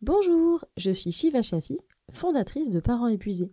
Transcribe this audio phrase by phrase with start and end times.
[0.00, 1.76] Bonjour, je suis Shiva Shafi,
[2.12, 3.52] fondatrice de Parents épuisés.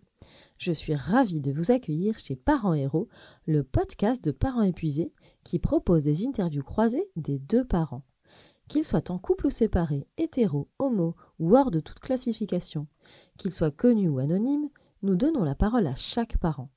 [0.60, 3.10] Je suis ravie de vous accueillir chez Parents Héros,
[3.48, 5.12] le podcast de parents épuisés
[5.44, 8.04] qui propose des interviews croisées des deux parents.
[8.68, 12.86] Qu'ils soient en couple ou séparés, hétéro, homo ou hors de toute classification,
[13.40, 14.70] qu'ils soient connus ou anonymes,
[15.02, 16.70] nous donnons la parole à chaque parent.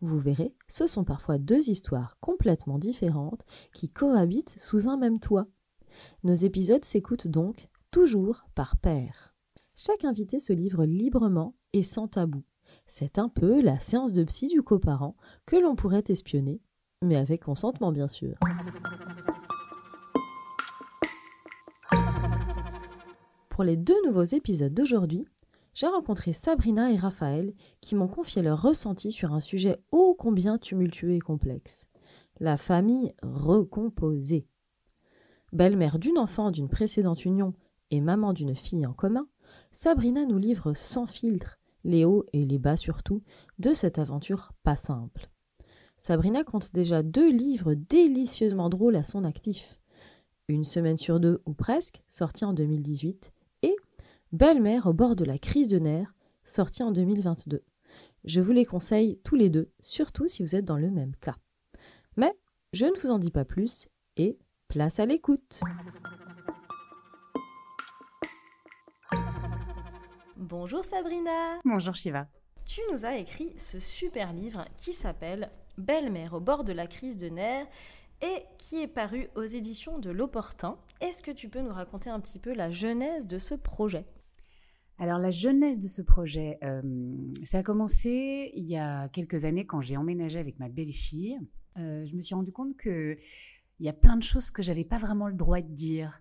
[0.00, 5.48] Vous verrez, ce sont parfois deux histoires complètement différentes qui cohabitent sous un même toit.
[6.22, 9.34] Nos épisodes s'écoutent donc toujours par paire.
[9.74, 12.42] Chaque invité se livre librement et sans tabou.
[12.86, 16.60] C'est un peu la séance de psy du coparent que l'on pourrait espionner,
[17.00, 18.34] mais avec consentement bien sûr.
[23.48, 25.26] Pour les deux nouveaux épisodes d'aujourd'hui,
[25.72, 30.58] j'ai rencontré Sabrina et Raphaël qui m'ont confié leur ressenti sur un sujet ô combien
[30.58, 31.88] tumultueux et complexe.
[32.40, 34.46] La famille recomposée.
[35.54, 37.54] Belle-mère d'une enfant d'une précédente union
[37.90, 39.28] et maman d'une fille en commun,
[39.72, 43.22] Sabrina nous livre sans filtre, les hauts et les bas surtout,
[43.58, 45.28] de cette aventure pas simple.
[45.98, 49.78] Sabrina compte déjà deux livres délicieusement drôles à son actif.
[50.48, 53.76] Une semaine sur deux ou presque, sorti en 2018, et
[54.32, 56.12] Belle-mère au bord de la crise de nerfs,
[56.44, 57.62] sorti en 2022.
[58.24, 61.36] Je vous les conseille tous les deux, surtout si vous êtes dans le même cas.
[62.16, 62.32] Mais
[62.72, 64.36] je ne vous en dis pas plus et
[64.68, 65.60] place à l'écoute.
[70.38, 71.60] Bonjour Sabrina.
[71.64, 72.28] Bonjour Shiva.
[72.66, 77.16] Tu nous as écrit ce super livre qui s'appelle Belle-mère au bord de la crise
[77.16, 77.66] de nerfs
[78.20, 80.76] et qui est paru aux éditions de L'Opportun.
[81.00, 84.04] Est-ce que tu peux nous raconter un petit peu la genèse de ce projet?
[84.98, 86.82] Alors la genèse de ce projet, euh,
[87.42, 91.38] ça a commencé il y a quelques années quand j'ai emménagé avec ma belle-fille.
[91.78, 93.14] Euh, je me suis rendu compte que
[93.78, 96.20] il y a plein de choses que j'avais pas vraiment le droit de dire.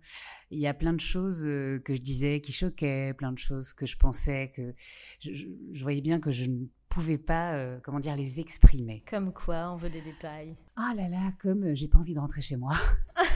[0.52, 3.74] Il y a plein de choses euh, que je disais qui choquaient, plein de choses
[3.74, 4.74] que je pensais que
[5.20, 5.46] je,
[5.82, 9.04] voyais bien que je ne pouvais pas, euh, comment dire, les exprimer.
[9.10, 10.56] Comme quoi On veut des détails.
[10.76, 12.74] Ah là là, comme euh, j'ai pas envie de rentrer chez moi.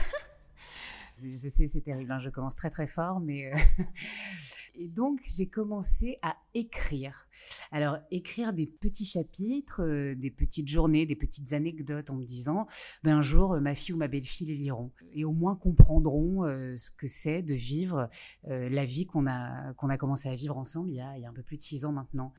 [1.22, 3.52] je sais, c'est terrible, hein, je commence très très fort, mais...
[4.76, 7.26] Et donc, j'ai commencé à écrire.
[7.70, 12.66] Alors, écrire des petits chapitres, euh, des petites journées, des petites anecdotes en me disant,
[13.02, 16.76] ben, un jour, ma fille ou ma belle-fille les liront et au moins comprendront euh,
[16.76, 18.08] ce que c'est de vivre
[18.48, 21.26] euh, la vie qu'on a, a commencé à vivre ensemble il y, a, il y
[21.26, 22.32] a un peu plus de six ans maintenant.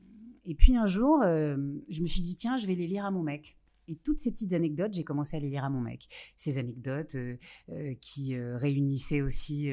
[0.44, 3.22] Et puis un jour, je me suis dit, tiens, je vais les lire à mon
[3.22, 3.56] mec.
[3.88, 6.06] Et toutes ces petites anecdotes, j'ai commencé à les lire à mon mec.
[6.36, 7.36] Ces anecdotes euh,
[7.70, 9.70] euh, qui euh, réunissaient aussi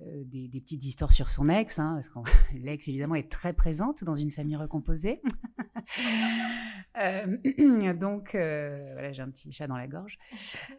[0.00, 2.18] des, petites histoires sur son ex, hein, parce que
[2.58, 5.20] l'ex évidemment est très présente dans une famille recomposée.
[8.00, 10.16] donc voilà, j'ai un petit chat dans la gorge.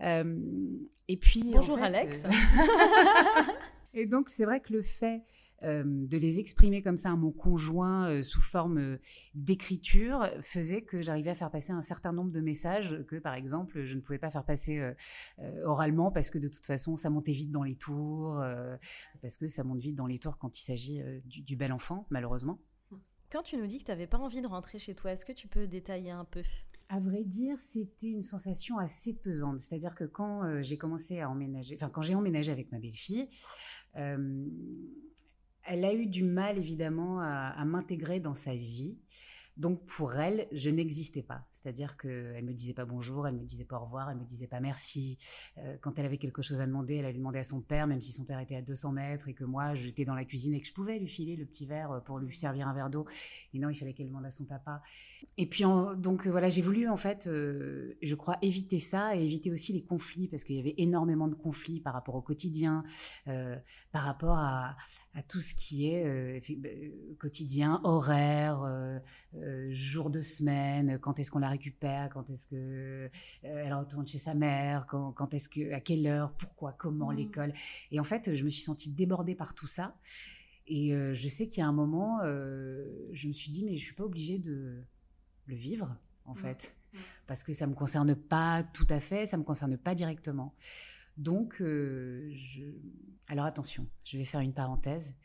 [0.01, 2.23] et puis bonjour Alex.
[3.93, 5.21] et donc c'est vrai que le fait
[5.63, 8.97] euh, de les exprimer comme ça à mon conjoint euh, sous forme euh,
[9.35, 13.85] d'écriture faisait que j'arrivais à faire passer un certain nombre de messages que, par exemple,
[13.85, 14.81] je ne pouvais pas faire passer
[15.63, 18.43] oralement parce que de toute façon, ça montait vite dans les tours,
[19.21, 22.59] parce que ça monte vite dans les tours quand il s'agit du, bel enfant, malheureusement.
[23.31, 25.33] Quand tu nous dis que tu n'avais pas envie de rentrer chez toi, est-ce que
[25.33, 26.43] tu peux détailler un peu?
[26.89, 29.59] À vrai dire, c'était une sensation assez pesante.
[29.59, 33.27] C'est-à-dire que quand j'ai commencé à emménager, enfin quand j'ai emménagé avec ma belle-fille,
[35.65, 38.99] elle a eu du mal évidemment à, m'intégrer dans sa vie.
[39.57, 41.45] Donc pour elle, je n'existais pas.
[41.51, 44.17] C'est-à-dire qu'elle ne me disait pas bonjour, elle ne me disait pas au revoir, elle
[44.17, 45.17] ne me disait pas merci.
[45.57, 48.01] Euh, quand elle avait quelque chose à demander, elle allait demander à son père, même
[48.01, 50.59] si son père était à 200 mètres et que moi, j'étais dans la cuisine et
[50.59, 53.05] que je pouvais lui filer le petit verre pour lui servir un verre d'eau.
[53.53, 54.81] Et non, il fallait qu'elle demande à son papa.
[55.37, 55.63] Et puis
[55.97, 59.85] donc voilà, j'ai voulu en fait, euh, je crois, éviter ça et éviter aussi les
[59.85, 62.83] conflits parce qu'il y avait énormément de conflits par rapport au quotidien,
[63.29, 63.55] euh,
[63.93, 64.75] par rapport à
[65.15, 66.69] à tout ce qui est euh, bah,
[67.17, 68.99] quotidien, horaire, euh,
[69.35, 73.09] euh, jour de semaine, quand est-ce qu'on la récupère, quand est-ce que
[73.41, 77.15] elle retourne chez sa mère, quand, est-ce que, à quelle heure, pourquoi, comment, mmh.
[77.15, 77.53] l'école.
[77.91, 79.95] Et en fait, je me suis sentie débordée par tout ça.
[80.67, 83.93] Et je sais qu'il y a un moment, je me suis dit, mais je suis
[83.93, 84.81] pas obligée de
[85.45, 85.95] le vivre,
[86.25, 86.37] en mmh.
[86.37, 86.97] fait, mmh.
[87.27, 90.55] parce que ça me concerne pas tout à fait, ça me concerne pas directement.
[91.17, 92.63] Donc, euh, je...
[93.27, 95.15] alors attention, je vais faire une parenthèse.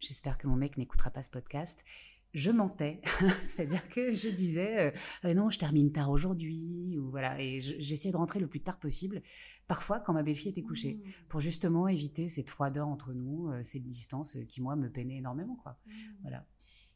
[0.00, 1.84] J'espère que mon mec n'écoutera pas ce podcast.
[2.32, 3.00] Je mentais,
[3.48, 4.90] c'est-à-dire que je disais euh,
[5.24, 8.78] euh, non, je termine tard aujourd'hui, ou voilà, et j'essayais de rentrer le plus tard
[8.78, 9.20] possible.
[9.66, 11.10] Parfois, quand ma belle-fille était couchée, mmh.
[11.28, 15.72] pour justement éviter cette froideur entre nous, cette distance qui moi me peinait énormément, quoi.
[15.72, 15.90] Mmh.
[16.22, 16.46] Voilà.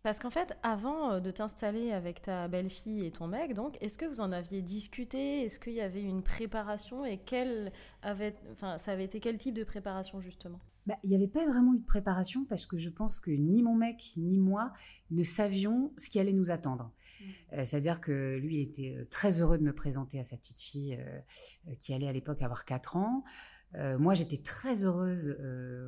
[0.04, 3.96] Parce qu'en fait, avant euh, de t'installer avec ta belle-fille et ton mec, donc, est-ce
[3.96, 5.42] que vous en aviez discuté?
[5.42, 7.06] Est-ce qu'il y avait une préparation?
[7.06, 7.72] Et quelle
[8.02, 10.58] avait, enfin, ça avait été quel type de préparation justement?
[10.86, 13.62] Bah, il n'y avait pas vraiment eu de préparation parce que je pense que ni
[13.62, 14.74] mon mec ni moi
[15.10, 16.92] ne savions ce qui allait nous attendre.
[16.92, 17.24] Mmh.
[17.54, 20.60] Euh, c'est-à-dire que lui, il était euh, très heureux de me présenter à sa petite
[20.60, 23.24] fille euh, qui allait à l'époque avoir 4 ans.
[23.98, 25.36] Moi, j'étais très heureuse,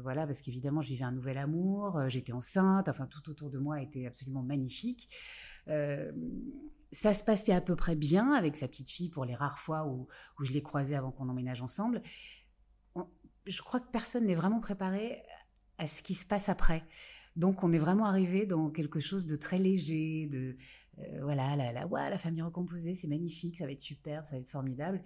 [0.02, 3.80] voilà, parce qu'évidemment, je vivais un nouvel amour, j'étais enceinte, enfin, tout autour de moi
[3.80, 5.08] était absolument magnifique.
[5.66, 9.86] ça se passait à peu près bien avec sa petite fille pour les rares fois
[9.86, 10.08] où,
[10.42, 12.02] je l'ai croisée avant qu'on emménage ensemble
[13.46, 15.22] je crois que personne n'est vraiment préparé
[15.78, 16.84] à ce qui se passe après.
[17.36, 20.56] Donc, on est vraiment arrivé dans quelque chose de très léger, de
[20.98, 21.72] euh, voilà, la,
[22.10, 25.02] la famille recomposée, c'est magnifique, ça va être superbe, ça va être formidable.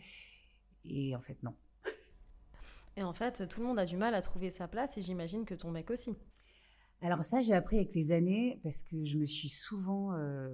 [0.84, 1.54] Et en fait, non.
[3.00, 5.46] Et en fait, tout le monde a du mal à trouver sa place, et j'imagine
[5.46, 6.14] que ton mec aussi.
[7.00, 10.50] Alors ça, j'ai appris avec les années parce que je me suis souvent, euh,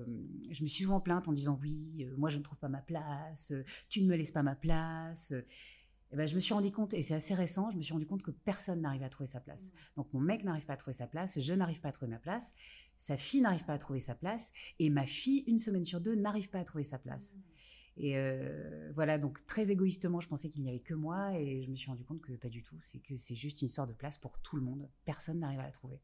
[0.52, 2.82] je me suis souvent plainte en disant oui, euh, moi je ne trouve pas ma
[2.82, 3.52] place,
[3.88, 5.34] tu ne me laisses pas ma place.
[6.12, 8.06] Eh ben, je me suis rendu compte, et c'est assez récent, je me suis rendu
[8.06, 9.70] compte que personne n'arrive à trouver sa place.
[9.70, 9.96] Mmh.
[9.96, 12.20] Donc mon mec n'arrive pas à trouver sa place, je n'arrive pas à trouver ma
[12.20, 12.54] place,
[12.96, 16.14] sa fille n'arrive pas à trouver sa place, et ma fille, une semaine sur deux,
[16.14, 17.34] n'arrive pas à trouver sa place.
[17.34, 17.40] Mmh.
[17.98, 21.70] Et euh, voilà, donc très égoïstement, je pensais qu'il n'y avait que moi, et je
[21.70, 22.76] me suis rendu compte que pas du tout.
[22.82, 24.88] C'est que c'est juste une histoire de place pour tout le monde.
[25.04, 26.00] Personne n'arrive à la trouver.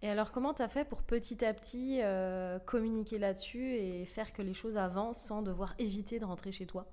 [0.00, 4.32] Et alors, comment tu as fait pour petit à petit euh, communiquer là-dessus et faire
[4.32, 6.88] que les choses avancent sans devoir éviter de rentrer chez toi?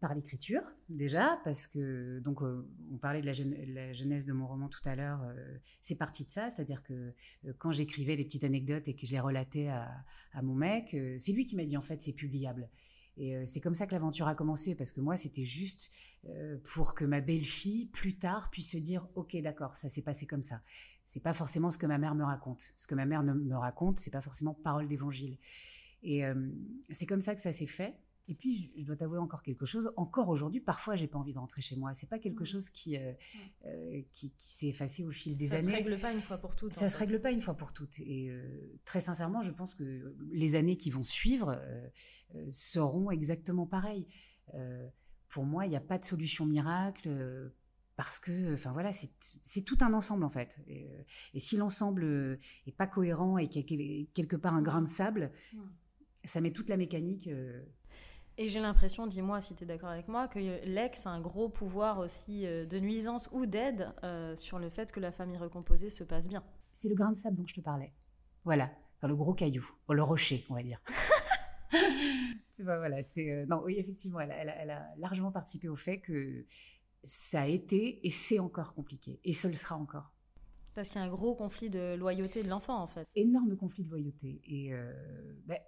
[0.00, 4.68] Par l'écriture déjà parce que donc euh, on parlait de la, jeunesse de mon roman
[4.68, 8.44] tout à l'heure euh, c'est parti de ça c'est-à-dire que euh, quand j'écrivais des petites
[8.44, 9.90] anecdotes et que je les relatais à,
[10.40, 12.68] mon mec c'est lui qui m'a dit en fait c'est publiable
[13.18, 15.90] et c'est comme ça que l'aventure a commencé parce que moi c'était juste
[16.72, 20.42] pour que ma belle-fille plus tard puisse se dire ok d'accord ça s'est passé comme
[20.42, 20.60] ça
[21.08, 22.74] c'est pas forcément ce que ma mère me raconte.
[22.76, 25.38] Ce que ma mère me raconte c'est pas forcément parole d'évangile.
[26.02, 26.22] Et
[26.90, 27.98] c'est comme ça que ça s'est fait
[28.28, 29.90] et puis, je dois t'avouer encore quelque chose.
[29.96, 31.94] Encore aujourd'hui, parfois, j'ai pas envie de rentrer chez moi.
[31.94, 32.46] C'est pas quelque mmh.
[32.46, 33.38] chose qui, euh, mmh.
[33.66, 35.62] euh, qui, s'est effacé au fil des années.
[35.62, 36.74] Ça se règle pas une fois pour toutes.
[36.74, 37.98] Ça se règle pas une fois pour toutes.
[38.00, 41.58] Et euh, très sincèrement, je pense que les années qui vont suivre
[42.48, 44.06] seront exactement pareilles.
[45.28, 47.50] pour moi, il n'y a pas de solution miracle
[47.96, 50.60] parce que, enfin voilà, c'est tout un ensemble en fait.
[50.66, 54.88] Et, si l'ensemble est pas cohérent et qu'il y a quelque part un grain de
[54.88, 55.58] sable, mmh.
[56.24, 57.30] ça met toute la mécanique.
[58.40, 61.48] Et j'ai l'impression, dis-moi si tu es d'accord avec moi, que l'ex a un gros
[61.48, 65.90] pouvoir aussi euh, de nuisance ou d'aide euh, sur le fait que la famille recomposée
[65.90, 66.44] se passe bien.
[66.72, 67.92] C'est le grain de sable dont je te parlais.
[68.44, 68.70] Voilà,
[69.02, 70.80] le gros caillou, le rocher, on va dire.
[72.54, 73.28] tu vois, voilà, c'est.
[73.28, 76.44] Euh, non, oui, effectivement, elle, elle, a largement participé au fait que
[77.02, 79.18] ça a été et c'est encore compliqué.
[79.24, 80.12] Et ce le sera encore.
[80.76, 83.08] Parce qu'il y a un gros conflit de loyauté de l'enfant, en fait.
[83.16, 84.40] Énorme conflit de loyauté.
[84.46, 84.72] Et
[85.44, 85.58] ben,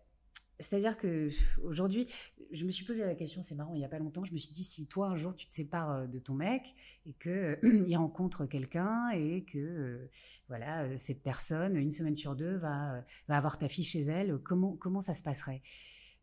[0.61, 1.29] c'est-à-dire que
[1.63, 2.07] aujourd'hui,
[2.53, 4.37] je me suis posé la question, c'est marrant, il n'y a pas longtemps, je me
[4.37, 6.75] suis dit si toi un jour tu te sépares euh, de ton mec
[7.07, 10.11] et que il rencontre quelqu'un et que euh,
[10.49, 14.39] voilà euh, cette personne une semaine sur deux va va avoir ta fille chez elle,
[14.39, 15.63] comment ça se passerait?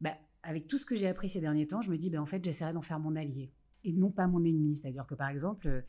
[0.01, 2.25] Bah, avec tout ce que j'ai appris ces derniers temps, je me dis ben en
[2.25, 3.51] fait j'essaierai d'en faire mon allié
[3.83, 4.75] et non pas mon ennemi.
[4.75, 5.85] C'est-à-dire que par exemple,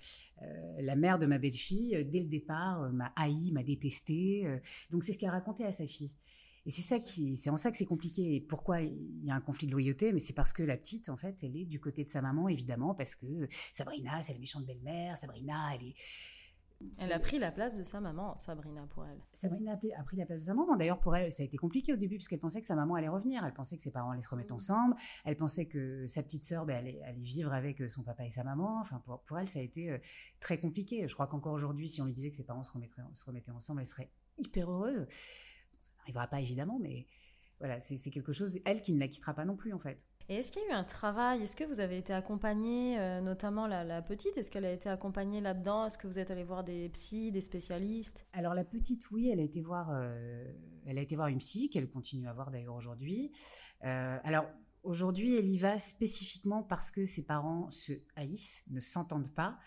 [0.79, 4.61] la mère de ma belle-fille, dès le départ, m'a haï, m'a détesté.
[4.91, 6.15] donc c'est ce qu'elle racontait à sa fille.
[6.67, 8.37] Et c'est ça qui, c'est en ça que c'est compliqué.
[8.37, 10.13] Et pourquoi il y a un conflit de loyauté?
[10.13, 12.49] Mais c'est parce que la petite, en fait, elle est du côté de sa maman,
[12.49, 15.17] évidemment, parce que Sabrina, c'est la méchante belle-mère.
[15.17, 15.95] Sabrina, elle est.
[17.01, 19.21] Elle a pris la place de sa maman, Sabrina, pour elle.
[19.33, 20.77] Sabrina a pris la place de sa maman.
[20.77, 23.09] D'ailleurs, pour elle, ça a été compliqué au début, puisqu'elle pensait que sa maman allait
[23.09, 23.45] revenir.
[23.45, 24.57] Elle pensait que ses parents allaient se remettre mmh.
[24.57, 24.95] ensemble.
[25.25, 28.45] Elle pensait que sa petite sœur ben, allait, vivre avec euh, son papa et sa
[28.45, 28.79] maman.
[28.81, 29.99] Enfin, pour, pour elle, ça a été euh,
[30.39, 31.09] très compliqué.
[31.09, 33.81] Je crois qu'encore aujourd'hui, si on lui disait que ses parents se se remettaient ensemble,
[33.81, 35.07] elle serait hyper heureuse
[35.81, 37.07] ça n'arrivera pas évidemment, mais
[37.59, 40.07] voilà, c'est quelque chose, elle qui ne la quittera pas non plus en fait.
[40.31, 41.43] Et est-ce qu'il y a eu un travail?
[41.43, 44.37] Est-ce que vous avez été accompagné, euh, notamment la, petite?
[44.37, 45.87] Est-ce qu'elle a été accompagnée là-dedans?
[45.87, 48.27] Est-ce que vous êtes allé voir des psys, des spécialistes?
[48.35, 50.45] Alors la petite, oui, elle a été voir, euh,
[50.87, 53.33] elle a été voir une psy qu'elle continue à voir d'ailleurs aujourd'hui.
[53.85, 54.45] Euh, alors
[54.83, 59.59] aujourd'hui, elle y va spécifiquement parce que ses parents se haïssent, ne s'entendent pas.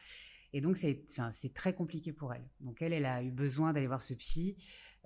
[0.53, 2.45] Et donc, c'est très compliqué pour elle.
[2.59, 4.57] Donc, elle, elle a eu besoin d'aller voir ce psy.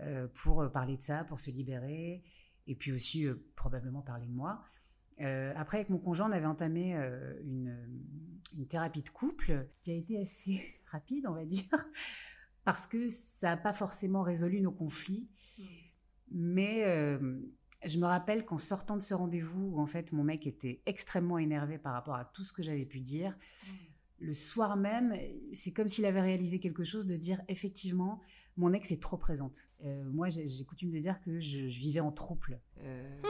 [0.02, 2.22] Euh, pour euh, parler de ça, pour se libérer,
[2.68, 4.62] et puis aussi euh, probablement parler de moi.
[5.20, 6.96] après, avec mon conjoint, on avait entamé
[7.42, 11.86] une, thérapie de couple qui a été assez rapide, on va dire,
[12.66, 15.30] parce que ça n'a pas forcément résolu nos conflits.
[15.60, 15.64] Mmh.
[16.32, 17.20] Mais
[17.86, 21.38] je me rappelle qu'en sortant de ce rendez-vous, où en fait mon mec était extrêmement
[21.38, 23.72] énervé par rapport à tout ce que j'avais pu dire, mmh.
[24.20, 25.16] le soir même,
[25.54, 28.20] c'est comme s'il avait réalisé quelque chose de dire effectivement,
[28.58, 29.70] mon ex est trop présente.
[29.84, 32.60] Euh, moi, j'ai coutume de dire que je, vivais en trouble.
[32.82, 33.22] Euh,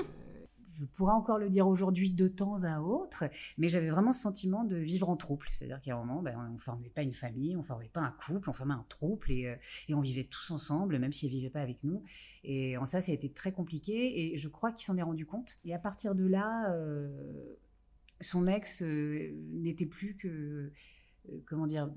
[0.77, 3.23] je pourrais encore le dire aujourd'hui de temps à autre,
[3.57, 5.47] mais j'avais vraiment ce sentiment de vivre en trouble.
[5.49, 8.01] C'est-à-dire qu'à un moment, ben, on ne formait pas une famille, on ne formait pas
[8.01, 9.55] un couple, on formait un trouble et, euh,
[9.89, 12.03] on vivait tous ensemble, même si elle ne vivait pas avec nous.
[12.43, 15.25] Et en ça, ça a été très compliqué et je crois qu'il s'en est rendu
[15.25, 15.57] compte.
[15.63, 16.75] Et à partir de là,
[18.21, 20.71] son ex n'était plus que,
[21.45, 21.89] comment dire,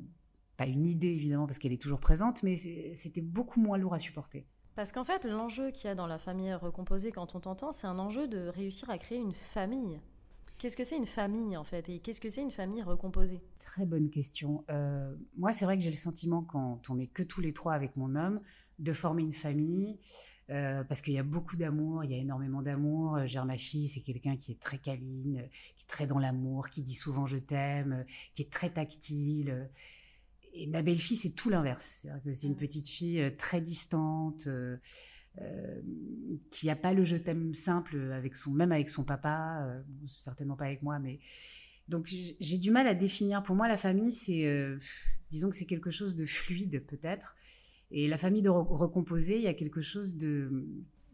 [0.59, 3.99] pas une idée évidemment parce qu'elle est toujours présente, mais c'était beaucoup moins lourd à
[3.99, 4.45] supporter.
[4.75, 7.87] Parce qu'en fait, l'enjeu qu'il y a dans la famille recomposée quand on t'entend, c'est
[7.87, 10.00] un enjeu de réussir à créer une famille.
[10.59, 11.88] Qu'est-ce que c'est une famille en fait?
[11.88, 13.41] Et qu'est-ce que c'est une famille recomposée?
[13.61, 14.65] Très bonne question.
[14.71, 17.75] Euh, moi, c'est vrai que j'ai le sentiment, quand on n'est que tous les trois
[17.75, 18.41] avec mon homme,
[18.81, 19.99] de former une famille.
[20.50, 23.21] Euh, parce qu'il y a beaucoup d'amour, il y a énormément d'amour.
[23.27, 25.47] J'ai ma fille, c'est quelqu'un qui est très câline,
[25.77, 29.69] qui est très dans l'amour, qui dit souvent je t'aime, qui est très tactile
[30.59, 32.00] et ma belle-fille, c'est tout l'inverse.
[32.03, 34.77] C'est-à-dire que c'est une petite fille euh, très distante, euh,
[35.41, 35.81] euh,
[36.50, 40.67] qui n'a pas le je t'aime simple, avec son, même avec son papa, certainement pas
[40.67, 41.21] avec moi, mais.
[41.87, 43.43] Donc j'ai du mal à définir.
[43.43, 44.45] Pour moi, la famille, c'est,
[45.31, 47.35] disons que c'est quelque chose de fluide peut-être.
[47.91, 50.67] Et la famille de recomposer, il y a quelque chose de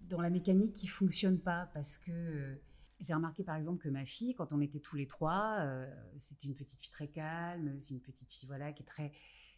[0.08, 2.58] dans la mécanique qui fonctionne pas parce que
[3.00, 5.86] j'ai remarqué par exemple que ma fille, quand on était tous les trois, euh,
[6.16, 9.12] c'était une petite fille très calme, c'est une petite fille voilà qui est très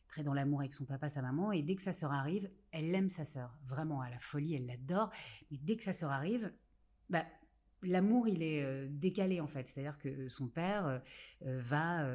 [0.09, 2.95] très dans l'amour avec son papa, sa maman, et dès que sa sœur arrive, elle
[2.95, 5.11] aime sa sœur, vraiment à la folie, elle l'adore.
[5.50, 6.52] Mais dès que sa sœur arrive,
[7.11, 7.25] bah
[7.83, 12.09] l'amour il est euh, décalé en fait, c'est-à-dire que son père euh, va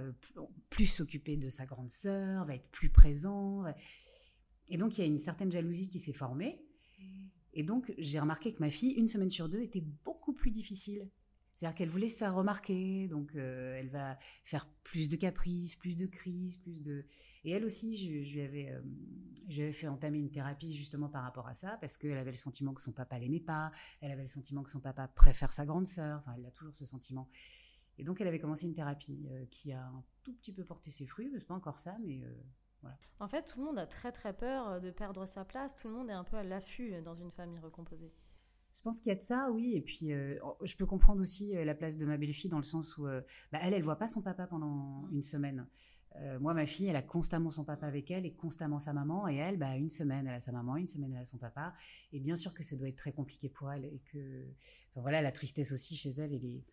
[0.69, 3.65] plus s'occuper de sa grande sœur, va être plus présent,
[4.69, 6.65] et donc il y a une certaine jalousie qui s'est formée.
[7.53, 11.09] Et donc, j'ai remarqué que ma fille, une semaine sur deux, était beaucoup plus difficile.
[11.55, 15.95] C'est-à-dire qu'elle voulait se faire remarquer, donc euh, elle va faire plus de caprices, plus
[15.95, 17.05] de crises, plus de...
[17.43, 21.53] Et elle aussi, je, lui avais, euh, fait entamer une thérapie justement par rapport à
[21.53, 24.63] ça, parce qu'elle avait le sentiment que son papa l'aimait pas, elle avait le sentiment
[24.63, 27.29] que son papa préfère sa grande sœur, enfin, elle a toujours ce sentiment.
[27.99, 30.89] Et donc, elle avait commencé une thérapie euh, qui a un tout petit peu porté
[30.89, 32.23] ses fruits, mais pas encore ça, mais
[33.19, 35.75] en fait, tout le monde a très très peur euh, de perdre sa place.
[35.75, 38.11] Tout le monde est un peu à l'affût euh, dans une famille recomposée.
[38.73, 39.73] Je pense qu'il y a de ça, oui.
[39.75, 42.97] Et puis, euh, je peux comprendre aussi la place de ma belle-fille dans le sens
[42.97, 45.67] où bah, elle, elle voit pas son papa pendant une semaine.
[46.39, 49.27] moi, ma fille, elle a constamment son papa avec elle et constamment sa maman.
[49.27, 51.73] Et elle, bah, une semaine, elle a sa maman, une semaine, elle a son papa.
[52.13, 53.83] Et bien sûr que ça doit être très compliqué pour elle.
[53.83, 54.47] Et que,
[54.95, 56.63] voilà, la tristesse aussi chez elle, elle est,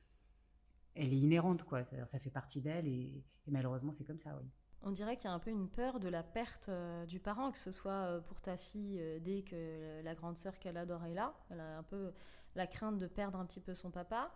[0.95, 1.83] elle est inhérente, quoi.
[1.83, 2.87] Ça fait partie d'elle.
[2.87, 4.49] et malheureusement, c'est comme ça, oui.
[4.83, 7.51] On dirait qu'il y a un peu une peur de la perte euh, du parent,
[7.51, 11.05] que ce soit euh, pour ta fille euh, dès que la grande sœur qu'elle adore
[11.05, 11.35] est là.
[11.51, 12.13] Elle a un peu
[12.55, 14.33] la crainte de perdre un petit peu son papa.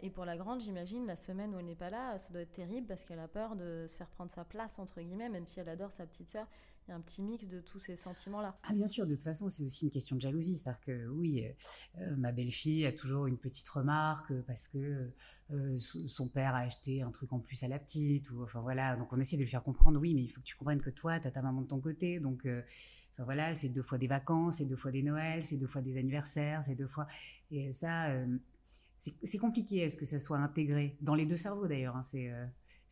[0.00, 2.52] Et pour la grande, j'imagine, la semaine où elle n'est pas là, ça doit être
[2.52, 5.60] terrible parce qu'elle a peur de se faire prendre sa place, entre guillemets, même si
[5.60, 6.46] elle adore sa petite sœur.
[6.86, 8.58] Il y a un petit mix de tous ces sentiments-là.
[8.64, 10.56] Ah bien sûr, de toute façon, c'est aussi une question de jalousie.
[10.56, 11.44] C'est-à-dire que oui,
[12.16, 15.12] ma belle-fille a toujours une petite remarque parce que
[15.52, 18.96] euh, son père a acheté un truc en plus à la petite, enfin voilà.
[18.96, 20.90] Donc on essaie de lui faire comprendre, oui, mais il faut que tu comprennes que
[20.90, 22.62] toi, tu as ta maman de ton côté, donc euh,
[23.18, 25.98] voilà, c'est deux fois des vacances, c'est deux fois des Noëls, c'est deux fois des
[25.98, 27.06] anniversaires, c'est deux fois.
[27.50, 28.38] Et ça, euh,
[29.22, 30.96] c'est compliqué, est-ce que ça soit intégré?
[31.00, 32.30] Dans les deux cerveaux d'ailleurs, hein, c'est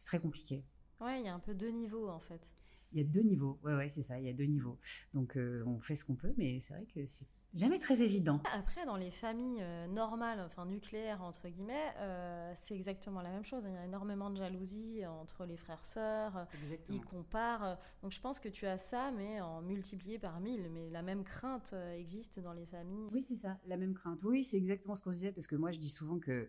[0.04, 0.64] très compliqué.
[1.00, 2.52] Ouais, il y a un peu deux niveaux en fait.
[2.92, 4.78] Il y a deux niveaux, ouais, ouais, c'est ça, il y a deux niveaux.
[5.12, 8.40] Donc on fait ce qu'on peut, mais c'est vrai que c'est jamais très évident.
[8.52, 13.44] Après, dans les familles euh, normales, enfin nucléaires entre guillemets, euh, c'est exactement la même
[13.44, 13.64] chose.
[13.66, 16.46] Il y a énormément de jalousie entre les frères sœurs.
[16.88, 17.78] Ils comparent.
[18.02, 20.68] Donc je pense que tu as ça, mais en multiplié par mille.
[20.72, 23.08] Mais la même crainte euh, existe dans les familles.
[23.12, 24.22] Oui, c'est ça, la même crainte.
[24.24, 26.48] Oui, c'est exactement ce qu'on disait parce que moi, je dis souvent que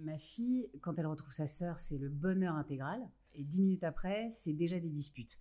[0.00, 3.00] ma fille, quand elle retrouve sa sœur, c'est le bonheur intégral.
[3.34, 5.38] Et dix minutes après, c'est déjà des disputes.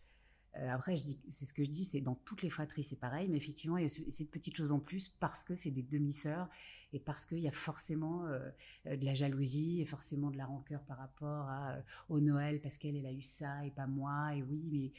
[0.59, 3.37] Euh, après, c'est ce que je dis, c'est dans toutes les fratries, c'est pareil, mais
[3.37, 6.49] effectivement, il y a cette petite chose en plus parce que c'est des demi-sœurs
[6.93, 8.39] et parce qu'il y a forcément euh,
[8.85, 12.77] de la jalousie et forcément de la rancœur par rapport à, euh, au Noël parce
[12.77, 14.35] qu'elle, elle a eu ça et pas moi.
[14.35, 14.91] Et oui, mais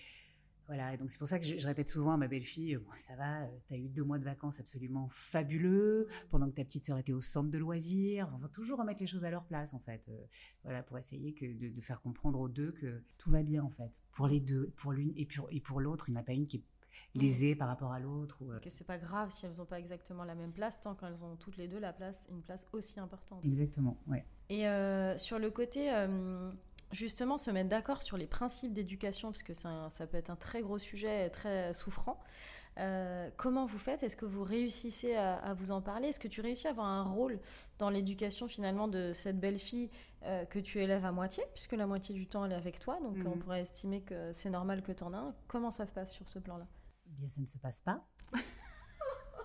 [0.68, 3.16] voilà, et donc c'est pour ça que je, répète souvent à ma belle-fille, bon, ça
[3.16, 6.84] va, euh, tu as eu deux mois de vacances absolument fabuleux, pendant que ta petite
[6.84, 8.30] sœur était au centre de loisirs.
[8.34, 10.06] On va toujours remettre les choses à leur place, en fait.
[10.10, 10.26] Euh,
[10.64, 14.02] voilà, pour essayer que de, faire comprendre aux deux que tout va bien, en fait.
[14.12, 16.34] Pour les deux, pour l'une et pour, et pour l'autre, il n'y en a pas
[16.34, 16.64] une qui est
[17.14, 18.36] lésée par rapport à l'autre.
[18.42, 18.60] Ou, euh.
[18.60, 21.36] Que c'est pas grave si elles n'ont pas exactement la même place, tant qu'elles ont
[21.36, 23.42] toutes les deux la place, une place aussi importante.
[23.42, 24.22] Exactement, ouais.
[24.50, 24.64] Et
[25.16, 25.88] sur le côté
[26.92, 30.36] justement se mettre d'accord sur les principes d'éducation, parce que ça, ça, peut être un
[30.36, 32.20] très gros sujet, très souffrant.
[32.78, 34.02] Euh, comment vous faites?
[34.02, 36.08] Est-ce que vous réussissez à, vous en parler?
[36.08, 37.40] Est-ce que tu réussis à avoir un rôle
[37.78, 39.90] dans l'éducation finalement de cette belle fille
[40.24, 42.98] euh, que tu élèves à moitié, puisque la moitié du temps elle est avec toi,
[43.00, 43.38] donc on mhm.
[43.38, 45.34] pourrait estimer que c'est normal que tu en aies un.
[45.48, 46.66] Comment ça se passe sur ce plan-là?
[47.06, 48.04] Eh Bien, ça ne se passe pas.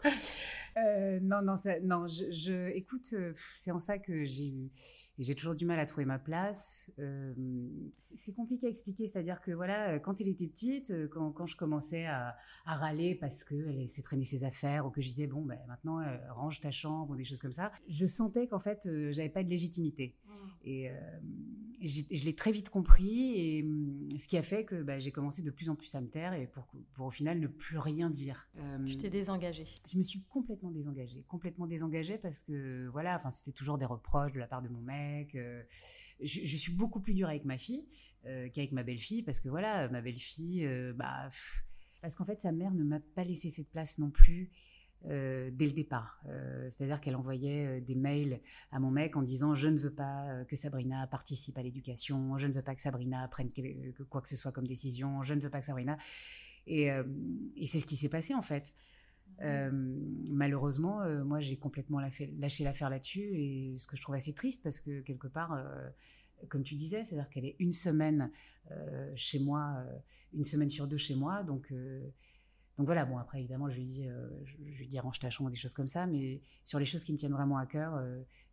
[0.05, 0.09] Euh,
[0.77, 2.07] Euh, non, non, non.
[2.07, 4.53] Je, écoute, euh, c'est en ça que j'ai
[5.19, 6.91] j'ai toujours du mal à trouver ma place.
[6.99, 7.33] Euh,
[7.99, 12.35] c'est compliqué à expliquer, c'est-à-dire que voilà, quand elle était petite, quand, je commençais à,
[12.65, 16.59] râler parce qu'elle laissait traîner ses affaires ou que je disais bon, ben maintenant range
[16.61, 20.15] ta chambre ou des choses comme ça, je sentais qu'en fait j'avais pas de légitimité.
[20.25, 20.31] Mmh.
[20.65, 20.91] Et,
[21.85, 25.41] je l'ai très vite compris, et mmh, ce qui a fait que bah, j'ai commencé
[25.41, 28.09] de plus en plus à me taire et pour, pour au final ne plus rien
[28.09, 28.47] dire.
[28.87, 29.65] tu t'es désengagée.
[29.93, 34.31] Je me suis complètement désengagée complètement désengagée parce que voilà, enfin c'était toujours des reproches
[34.31, 35.35] de la part de mon mec.
[35.35, 35.61] Euh,
[36.19, 37.85] je, suis beaucoup plus dure avec ma fille
[38.25, 41.29] euh, qu'avec ma belle-fille parce que voilà, ma belle-fille, euh, bah
[42.01, 44.49] parce qu'en fait sa mère ne m'a pas laissé cette place non plus.
[45.03, 46.23] dès le départ.
[46.69, 48.39] C'est-à-dire qu'elle envoyait des mails
[48.71, 52.47] à mon mec en disant Je ne veux pas que Sabrina participe à l'éducation, je
[52.47, 53.49] ne veux pas que Sabrina prenne
[54.09, 55.97] quoi que ce soit comme décision, je ne veux pas que Sabrina.
[56.67, 56.87] Et,
[57.57, 58.73] et c'est ce qui s'est passé en fait.
[59.41, 59.71] Euh,
[60.31, 64.63] malheureusement, euh, moi, j'ai complètement lâché l'affaire là-dessus, et ce que je trouve assez triste,
[64.63, 65.89] parce que quelque part, euh,
[66.49, 68.29] comme tu disais, c'est-à-dire qu'elle est une semaine
[69.15, 69.85] chez moi,
[70.33, 71.73] une semaine sur deux chez moi, donc.
[72.77, 74.07] donc voilà, bon après évidemment je lui dis,
[74.45, 77.13] je, lui dis range ta chambre, des choses comme ça, mais sur les choses qui
[77.13, 78.01] me tiennent vraiment à cœur,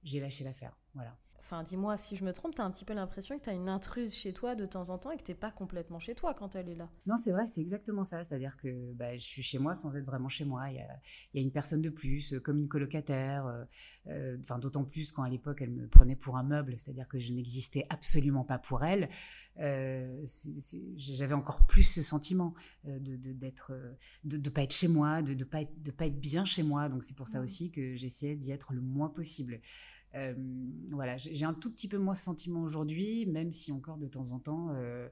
[0.05, 1.17] j'ai lâché l'affaire, voilà.
[1.41, 3.55] Enfin, dis-moi si je me trompe, tu as un petit peu l'impression que tu as
[3.55, 6.35] une intruse chez toi de temps en temps et que tu pas complètement chez toi
[6.35, 6.89] quand elle est là.
[7.07, 8.23] Non, c'est vrai, c'est exactement ça.
[8.23, 10.71] C'est-à-dire que bah, je suis chez moi sans être vraiment chez moi.
[10.71, 11.01] Il y a,
[11.33, 13.47] il y a une personne de plus, euh, comme une colocataire.
[13.47, 13.65] Euh,
[14.09, 17.19] euh, enfin, d'autant plus quand à l'époque elle me prenait pour un meuble, c'est-à-dire que
[17.19, 19.09] je n'existais absolument pas pour elle.
[19.57, 22.55] J'avais encore plus ce sentiment
[22.85, 23.73] de d'être,
[24.25, 26.63] de, de, pas être chez moi, de, de pas être, de pas être bien chez
[26.63, 26.89] moi.
[26.89, 27.43] Donc c'est pour ça mmh.
[27.43, 29.61] aussi que j'essayais d'y être le moins possible.
[30.17, 30.35] Euh,
[30.91, 34.33] voilà, j'ai un tout petit peu moins ce sentiment aujourd'hui, même si encore de temps
[34.33, 35.09] en temps, euh,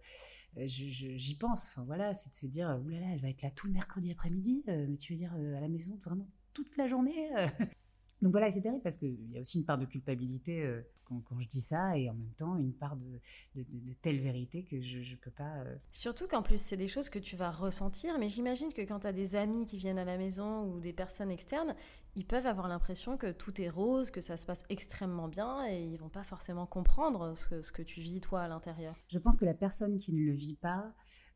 [0.56, 1.68] j'y pense.
[1.68, 4.64] Enfin voilà, c'est de se dire, là, elle va être là tout le mercredi après-midi,
[4.68, 7.30] euh, mais tu veux dire à la maison vraiment toute la journée
[8.22, 10.68] Donc voilà, c'est terrible parce qu'il y a aussi une part de culpabilité
[11.04, 13.62] quand, je dis ça et en même temps une part de,
[14.02, 15.62] telle vérité que je ne peux pas...
[15.92, 19.06] Surtout qu'en plus, c'est des choses que tu vas ressentir, mais j'imagine que quand tu
[19.06, 21.76] as des amis qui viennent à la maison ou des personnes externes,
[22.18, 25.84] ils peuvent avoir l'impression que tout est rose, que ça se passe extrêmement bien et
[25.84, 28.96] ils vont pas forcément comprendre ce que, ce que tu vis toi à l'intérieur.
[29.06, 30.92] Je pense que la personne qui ne le vit pas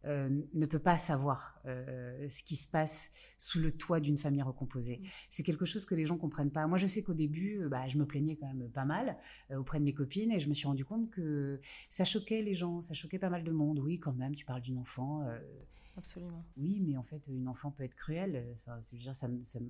[0.07, 4.43] euh, ne peut pas savoir euh, ce qui se passe sous le toit d'une famille
[4.43, 4.99] recomposée.
[5.01, 5.07] Mm.
[5.31, 6.67] C'est quelque chose que les gens comprennent pas.
[6.67, 9.17] Moi, je sais qu'au début, euh, bah, je me plaignais quand même pas mal
[9.57, 12.81] auprès de mes copines et je me suis rendu compte que ça choquait les gens,
[12.81, 13.79] ça choquait pas mal de monde.
[13.79, 15.25] Oui, quand même, tu parles d'une enfant.
[15.97, 16.45] Absolument.
[16.57, 18.47] Oui, mais en fait, une enfant peut être cruelle.
[18.55, 19.29] Enfin, dire, ça,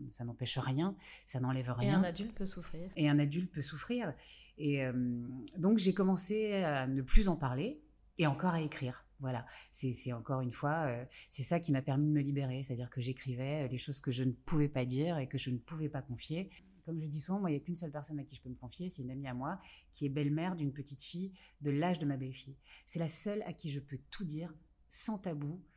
[0.08, 1.92] ça, n'empêche rien, ça n'enlève rien.
[1.92, 2.90] Et un adulte peut souffrir.
[2.96, 4.14] Et un adulte peut souffrir.
[4.58, 4.92] Et euh,
[5.58, 7.82] donc, j'ai commencé à ne plus en parler
[8.18, 9.04] et encore à écrire.
[9.22, 12.90] Voilà, c'est encore une fois, euh, c'est ça qui m'a permis de me libérer, c'est-à-dire
[12.90, 15.88] que j'écrivais les choses que je ne pouvais pas dire et que je ne pouvais
[15.88, 16.50] pas confier.
[16.84, 18.48] Comme je dis souvent, moi, il n'y a qu'une seule personne à qui je peux
[18.48, 19.60] me confier, c'est une amie à moi,
[19.92, 21.30] qui est belle-mère d'une petite fille
[21.60, 22.56] de l'âge de ma belle-fille.
[22.84, 24.52] C'est la seule à qui je peux tout dire,
[24.88, 25.71] sans tabou, euh,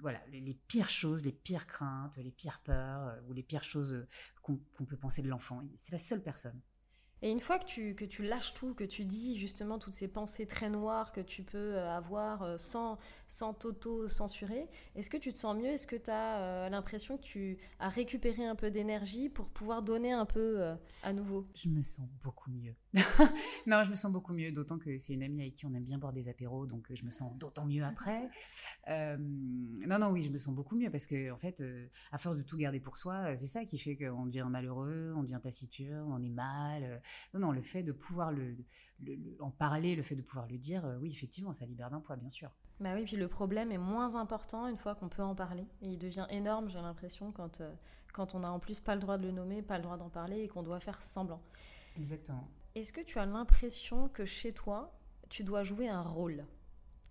[0.00, 3.94] voilà, les, pires choses, les pires craintes, les pires peurs euh, ou les pires choses
[3.94, 4.06] euh,
[4.42, 5.60] qu'on peut penser de l'enfant.
[5.74, 6.60] C'est la seule personne.
[7.22, 10.06] Et une fois que tu, que tu lâches tout, que tu dis justement toutes ces
[10.06, 15.32] pensées très noires que tu peux euh, avoir euh, sans, sans t'auto-censurer, est-ce que tu
[15.32, 15.68] te sens mieux?
[15.68, 19.82] Est-ce que tu as euh, l'impression que tu as récupéré un peu d'énergie pour pouvoir
[19.82, 21.46] donner un peu à nouveau?
[21.54, 22.74] Je me sens beaucoup mieux.
[23.66, 25.84] non, je me sens beaucoup mieux, d'autant que c'est une amie avec qui on aime
[25.84, 28.28] bien boire des apéros, donc je me sens d'autant mieux après.
[28.88, 31.64] non, non, oui, je me sens beaucoup mieux parce que, en fait,
[32.12, 35.22] à force de tout garder pour soi, c'est ça qui fait qu'on devient malheureux, on
[35.22, 37.00] devient taciturne, on est mal
[37.34, 38.56] non, non, le fait de pouvoir le,
[39.40, 42.16] en parler, le fait de pouvoir le dire, euh, oui, effectivement, ça libère d'un poids,
[42.16, 42.50] bien sûr.
[42.80, 45.66] Bah oui, puis le problème est moins important une fois qu'on peut en parler.
[45.82, 47.72] Et il devient énorme, j'ai l'impression, quand, euh,
[48.12, 50.10] quand on n'a en plus pas le droit de le nommer, pas le droit d'en
[50.10, 51.42] parler et qu'on doit faire semblant.
[51.96, 52.48] Exactement.
[52.74, 56.44] Est-ce que tu as l'impression que chez toi, tu dois jouer un rôle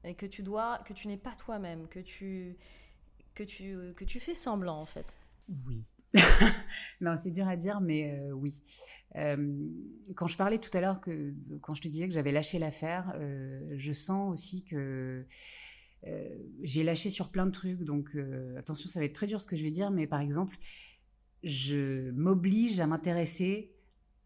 [0.03, 2.55] et que tu dois, que tu n'es pas toi-même, que tu,
[3.33, 5.17] que tu, que tu fais semblant en fait?
[5.65, 5.83] Oui.
[7.01, 8.61] non, c'est dur à dire, mais euh, oui.
[9.15, 9.67] Euh,
[10.15, 11.01] quand je parlais tout à l'heure,
[11.61, 15.25] quand je te disais que j'avais lâché l'affaire, euh, je sens aussi que
[16.61, 17.83] j'ai lâché sur plein de trucs.
[17.83, 18.15] Donc
[18.57, 20.55] attention, ça va être très dur ce que je vais dire, mais par exemple,
[21.43, 23.71] je m'oblige à m'intéresser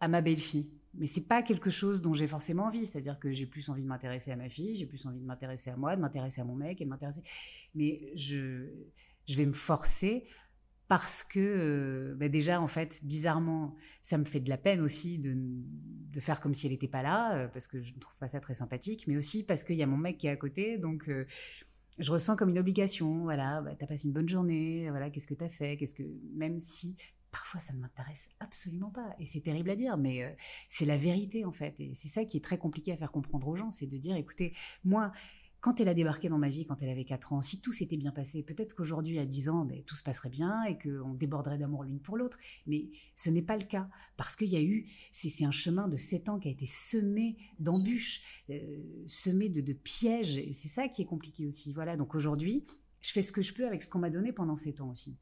[0.02, 0.70] à ma belle-fille.
[0.96, 2.86] Mais c'est pas quelque chose dont j'ai forcément envie.
[2.86, 5.70] C'est-à-dire que j'ai plus envie de m'intéresser à ma fille, j'ai plus envie de m'intéresser
[5.70, 7.22] à moi, de m'intéresser à mon mec et de m'intéresser.
[7.76, 8.68] Mais je
[9.30, 10.26] vais me forcer
[10.90, 15.20] parce que euh, bah, déjà en fait bizarrement ça me fait de la peine aussi
[15.20, 18.18] de, de faire comme si elle n'était pas là euh, parce que je ne trouve
[18.18, 20.36] pas ça très sympathique mais aussi parce qu'il y a mon mec qui est à
[20.36, 21.26] côté donc euh,
[22.00, 25.36] je ressens comme une obligation voilà bah, t'as passé une bonne journée voilà qu'est-ce que
[25.36, 26.96] t'as fait qu'est-ce que même si
[27.32, 29.16] parfois ça ne m'intéresse absolument pas.
[29.20, 30.36] Et c'est terrible à dire, mais
[30.68, 31.80] c'est la vérité en fait.
[31.80, 34.16] Et c'est ça qui est très compliqué à faire comprendre aux gens, c'est de dire,
[34.16, 34.52] écoutez,
[34.84, 35.12] moi,
[35.62, 37.98] quand elle a débarqué dans ma vie, quand elle avait 4 ans, si tout s'était
[37.98, 41.58] bien passé, peut-être qu'aujourd'hui, à 10 ans, ben, tout se passerait bien et qu'on déborderait
[41.58, 42.38] d'amour l'une pour l'autre.
[42.66, 45.98] Mais ce n'est pas le cas, parce qu'il y a eu, c'est un chemin de
[45.98, 50.88] 7 ans qui a été semé d'embûches, euh, semé de, de pièges, et c'est ça
[50.88, 51.74] qui est compliqué aussi.
[51.74, 52.66] Voilà, donc aujourd'hui,
[53.02, 55.18] je fais ce que je peux avec ce qu'on m'a donné pendant 7 ans aussi.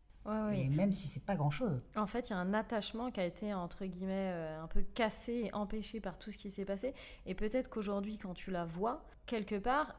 [0.53, 1.81] Et même si c'est pas grand chose.
[1.95, 4.81] En fait, il y a un attachement qui a été entre guillemets euh, un peu
[4.81, 6.93] cassé et empêché par tout ce qui s'est passé.
[7.25, 9.95] Et peut-être qu'aujourd'hui, quand tu la vois, quelque part,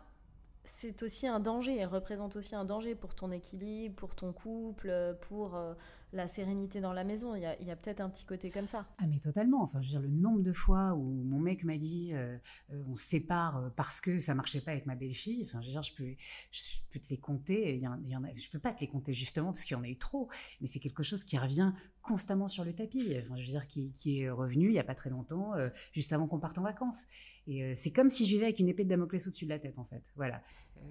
[0.68, 1.76] c'est aussi un danger.
[1.76, 5.74] Elle représente aussi un danger pour ton équilibre, pour ton couple, pour euh,
[6.12, 7.34] la sérénité dans la maison.
[7.34, 8.86] Il y a, peut-être un petit côté comme ça.
[8.98, 9.62] Ah mais totalement.
[9.62, 12.36] Enfin, je veux dire, le nombre de fois où mon mec m'a dit euh,
[12.72, 15.42] euh, on se sépare parce que ça marchait pas avec ma belle-fille.
[15.44, 16.14] Enfin, je veux dire, je peux,
[16.50, 17.74] je peux te les compter.
[17.74, 19.84] Il y en, a, je peux pas te les compter justement parce qu'il y en
[19.84, 20.28] a eu trop.
[20.60, 23.16] Mais c'est quelque chose qui revient constamment sur le tapis.
[23.20, 25.52] Enfin, je veux dire, qui, qui est revenu il y a pas très longtemps,
[25.92, 27.06] juste avant qu'on parte en vacances.
[27.48, 29.78] Et c'est comme si je vivais avec une épée de Damoclès au-dessus de la tête,
[29.78, 30.02] en fait.
[30.16, 30.42] Voilà.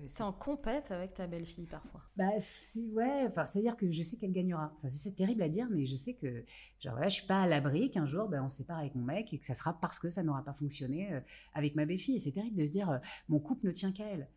[0.08, 2.02] c'est en compète avec ta belle-fille parfois.
[2.16, 2.30] Bah,
[2.94, 4.74] ouais, enfin, c'est-à-dire que je sais qu'elle gagnera.
[4.76, 6.44] Enfin, c'est terrible à dire, mais je sais que,
[6.80, 9.04] genre, voilà, je suis pas à l'abri qu'un jour, ben, on se sépare avec mon
[9.04, 11.22] mec et que ça sera parce que ça n'aura pas fonctionné euh,
[11.54, 12.16] avec ma belle-fille.
[12.16, 12.98] Et c'est terrible de se dire, euh,
[13.30, 14.28] mon couple ne tient qu'à elle.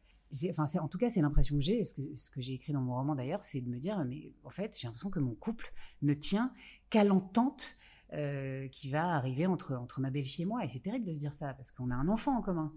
[0.50, 1.83] Enfin, en tout cas, c'est l'impression que j'ai.
[1.83, 4.33] Ce que, ce que j'ai écrit dans mon roman d'ailleurs, c'est de me dire, mais
[4.44, 6.52] en fait, j'ai l'impression que mon couple ne tient
[6.90, 7.76] qu'à l'entente.
[8.12, 10.64] Euh, qui va arriver entre, entre ma belle-fille et moi.
[10.64, 12.73] Et c'est terrible de se dire ça, parce qu'on a un enfant en commun.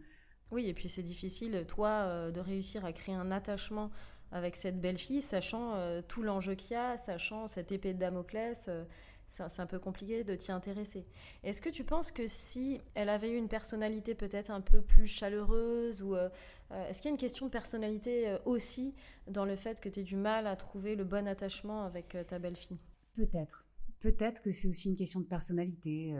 [0.51, 3.89] Oui, et puis c'est difficile, toi, de réussir à créer un attachement
[4.33, 7.99] avec cette belle fille, sachant euh, tout l'enjeu qu'il y a, sachant cette épée de
[7.99, 8.65] Damoclès.
[8.67, 8.83] Euh,
[9.29, 11.07] c'est un peu compliqué de t'y intéresser.
[11.43, 15.07] Est-ce que tu penses que si elle avait eu une personnalité peut-être un peu plus
[15.07, 16.29] chaleureuse ou euh,
[16.87, 18.93] est-ce qu'il y a une question de personnalité aussi
[19.25, 22.37] dans le fait que tu aies du mal à trouver le bon attachement avec ta
[22.37, 22.77] belle-fille?
[23.15, 23.65] Peut-être.
[24.03, 26.13] Peut-être que c'est aussi une question de personnalité.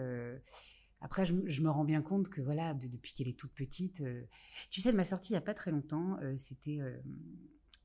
[1.02, 4.04] Après, je, me rends bien compte que voilà, depuis qu'elle est toute petite,
[4.72, 6.17] tu sais, elle m'a sorti il n'y a pas très longtemps.
[6.38, 6.80] C'était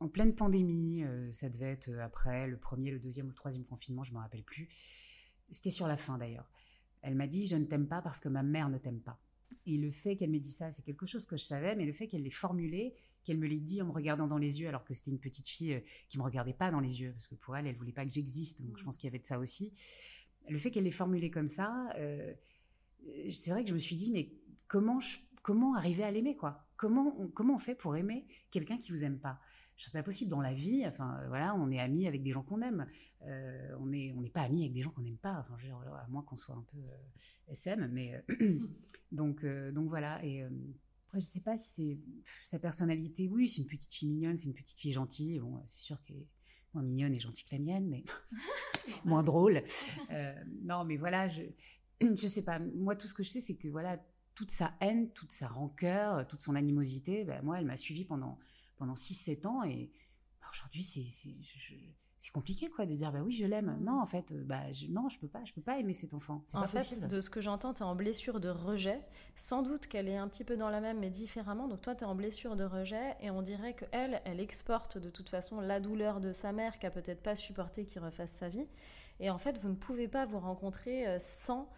[0.00, 3.34] en pleine pandémie, euh, ça devait être euh, après le premier, le deuxième ou le
[3.34, 4.68] troisième confinement, je ne me rappelle plus.
[5.50, 6.50] C'était sur la fin d'ailleurs.
[7.02, 9.18] Elle m'a dit Je ne t'aime pas parce que ma mère ne t'aime pas.
[9.68, 11.92] Et le fait qu'elle m'ait dit ça, c'est quelque chose que je savais, mais le
[11.92, 14.82] fait qu'elle l'ait formulé, qu'elle me l'ait dit en me regardant dans les yeux, alors
[14.82, 17.34] que c'était une petite fille euh, qui me regardait pas dans les yeux, parce que
[17.34, 19.38] pour elle, elle voulait pas que j'existe, donc je pense qu'il y avait de ça
[19.38, 19.74] aussi.
[20.48, 21.90] Le fait qu'elle l'ait formulé comme ça,
[23.30, 24.30] c'est vrai que je me suis dit, mais
[24.66, 24.98] comment,
[25.42, 26.64] comment arriver à l'aimer, quoi?
[26.76, 29.38] Comment comment on fait pour aimer quelqu'un qui vous aime pas?
[29.78, 30.84] C'est pas possible dans la vie.
[30.86, 32.86] Enfin, euh, voilà, on est amis avec des gens qu'on aime.
[33.26, 35.38] Euh, on n'est on n'est pas amis avec des gens qu'on n'aime pas.
[35.38, 38.22] Enfin, je à moins qu'on soit un peu euh, SM, mais
[39.12, 40.24] donc donc voilà.
[40.24, 40.42] Et
[41.06, 41.98] après, je sais pas si c'est
[42.48, 43.28] sa personnalité.
[43.28, 45.38] Oui, c'est une petite fille mignonne, c'est une petite fille gentille.
[45.38, 46.28] Bon, c'est sûr qu'elle est
[46.74, 48.04] moins mignonne et gentille que la mienne, mais
[49.04, 49.62] moins drôle.
[50.62, 51.42] non, mais voilà, je
[52.00, 52.58] je sais pas.
[52.58, 54.02] Moi, tout ce que je sais, c'est que voilà,
[54.34, 58.38] toute sa haine, toute sa rancœur, toute son animosité, ben, moi, elle m'a suivi pendant
[58.78, 59.90] pendant 6-7 ans et
[60.40, 63.78] bah, aujourd'hui c'est compliqué quoi de dire bah oui je l'aime.
[63.80, 66.14] Non en fait euh, bah je, non je peux pas je peux pas aimer cet
[66.14, 66.42] enfant.
[66.54, 69.00] En fait de ce que j'entends tu es en blessure de rejet.
[69.36, 71.68] Sans doute qu'elle est un petit peu dans la même mais différemment.
[71.68, 74.98] Donc toi tu es en blessure de rejet et on dirait que elle elle exporte
[74.98, 78.32] de toute façon la douleur de sa mère qui a peut-être pas supporté qu'il refasse
[78.32, 78.66] sa vie.
[79.20, 81.68] Et en fait vous ne pouvez pas vous rencontrer euh, sans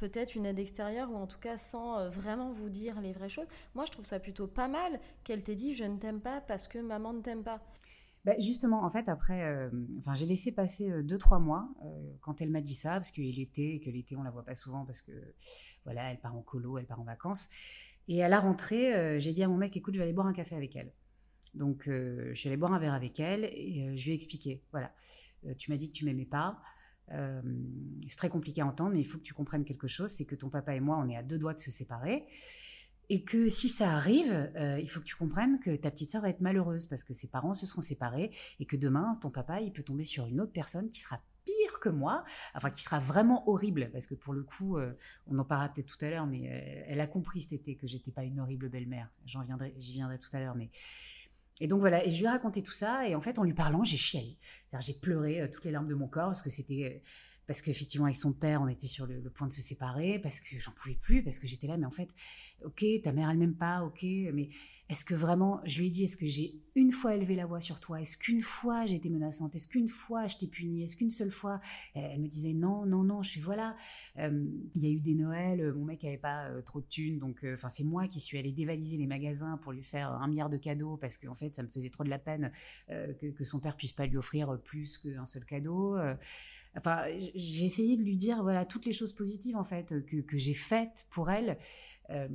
[0.00, 3.28] peut-être une aide extérieure ou en tout cas sans euh, vraiment vous dire les vraies
[3.28, 3.46] choses.
[3.74, 6.68] Moi, je trouve ça plutôt pas mal qu'elle t'ait dit je ne t'aime pas parce
[6.68, 7.60] que maman ne t'aime pas.
[8.24, 9.70] Bah justement, en fait, après, euh,
[10.14, 11.68] j'ai laissé passer euh, deux trois mois
[12.22, 14.84] quand elle m'a dit ça, parce qu'il était, que l'été on la voit pas souvent
[14.86, 15.12] parce que
[15.84, 17.48] voilà, elle part en colo, elle part en vacances.
[18.08, 20.32] Et à la rentrée, j'ai dit à mon mec, écoute, je vais aller boire un
[20.32, 20.92] café avec elle.
[21.54, 24.92] Donc, je suis allée boire un verre avec elle et je lui ai expliqué, voilà,
[25.58, 26.60] tu m'as dit que tu m'aimais pas.
[27.12, 27.42] Euh,
[28.08, 30.34] c'est très compliqué à entendre, mais il faut que tu comprennes quelque chose, c'est que
[30.34, 32.26] ton papa et moi, on est à deux doigts de se séparer.
[33.12, 36.22] Et que si ça arrive, euh, il faut que tu comprennes que ta petite sœur
[36.22, 39.60] va être malheureuse parce que ses parents se seront séparés et que demain, ton papa,
[39.60, 42.22] il peut tomber sur une autre personne qui sera pire que moi,
[42.54, 44.92] enfin qui sera vraiment horrible parce que pour le coup, euh,
[45.26, 46.44] on en parlera peut-être tout à l'heure, mais
[46.86, 49.10] elle a compris cet été que j'étais pas une horrible belle-mère.
[49.26, 50.70] J'en viendrai, j'y viendrai tout à l'heure, mais
[51.60, 53.52] et donc voilà, et je lui ai raconté tout ça, et en fait, en lui
[53.52, 54.38] parlant, j'ai chialé.
[54.80, 57.02] J'ai pleuré euh, toutes les larmes de mon corps, parce que c'était.
[57.50, 60.56] Parce qu'effectivement, avec son père, on était sur le, point de se séparer, parce que
[60.60, 62.08] j'en pouvais plus, parce que j'étais là, mais en fait,
[62.64, 64.50] ok, ta mère, elle m'aime pas, ok, mais
[64.88, 67.60] est-ce que vraiment, je lui ai dit, est-ce que j'ai une fois élevé la voix
[67.60, 68.00] sur toi?
[68.00, 69.54] Est-ce qu'une fois j'ai été menaçante?
[69.56, 70.84] Est-ce qu'une fois je t'ai punie?
[70.84, 71.58] Est-ce qu'une seule fois?
[71.94, 73.22] Elle, me disait non, non, non.
[73.22, 73.74] Je suis voilà.
[74.16, 77.84] Il y a eu des Noëls, mon mec avait pas trop de thunes, donc c'est
[77.84, 81.18] moi qui suis allée dévaliser les magasins pour lui faire un milliard de cadeaux parce
[81.18, 82.52] qu'en fait ça me faisait trop de la peine
[82.88, 85.96] que, son père puisse pas lui offrir plus qu'un seul cadeau.
[86.76, 87.02] Enfin,
[87.34, 90.54] j'ai essayé de lui dire voilà toutes les choses positives en fait que, que j'ai
[90.54, 91.56] faites pour elle.
[92.10, 92.28] Euh,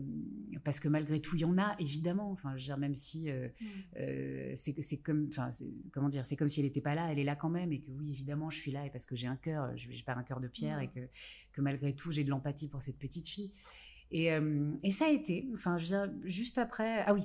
[0.64, 2.32] parce que malgré tout, il y en a évidemment.
[2.32, 3.66] Enfin, je veux dire, même si euh, mm.
[4.00, 5.50] euh, c'est comme, enfin,
[5.92, 7.82] comment dire, c'est comme si elle n'était pas là, elle est là quand même, et
[7.82, 10.14] que oui, évidemment, je suis là et parce que j'ai un cœur, je n'ai pas
[10.14, 10.92] un cœur de pierre, et mm.
[10.92, 11.00] que,
[11.52, 13.52] que malgré tout, j'ai de l'empathie pour cette petite fille.
[14.12, 14.28] Et,
[14.84, 17.24] et, ça a été, enfin, je juste après, ah oui,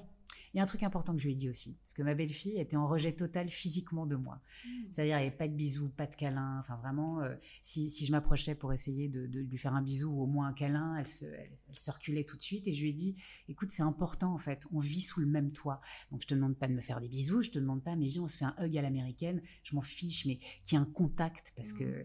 [0.53, 2.15] il y a un truc important que je lui ai dit aussi, parce que ma
[2.15, 4.41] belle-fille était en rejet total physiquement de moi.
[4.65, 4.69] Mmh.
[4.91, 6.57] C'est-à-dire, il n'y avait pas de bisous, pas de câlins.
[6.59, 10.27] Enfin, vraiment, euh, si, je m'approchais pour essayer de, lui faire un bisou ou au
[10.27, 12.67] moins un câlin, elle se, elle, se reculait tout de suite.
[12.67, 13.15] Et je lui ai dit,
[13.49, 15.81] écoute, c'est important en fait, on vit sous le même toit.
[16.11, 18.07] Donc, je te demande pas de me faire des bisous, je te demande pas, mais
[18.07, 19.43] viens, on se fait un hug à l'américaine.
[19.63, 21.85] Je m'en fiche, mais qu'il y ait un contact, parce que.
[21.85, 22.05] Mmh.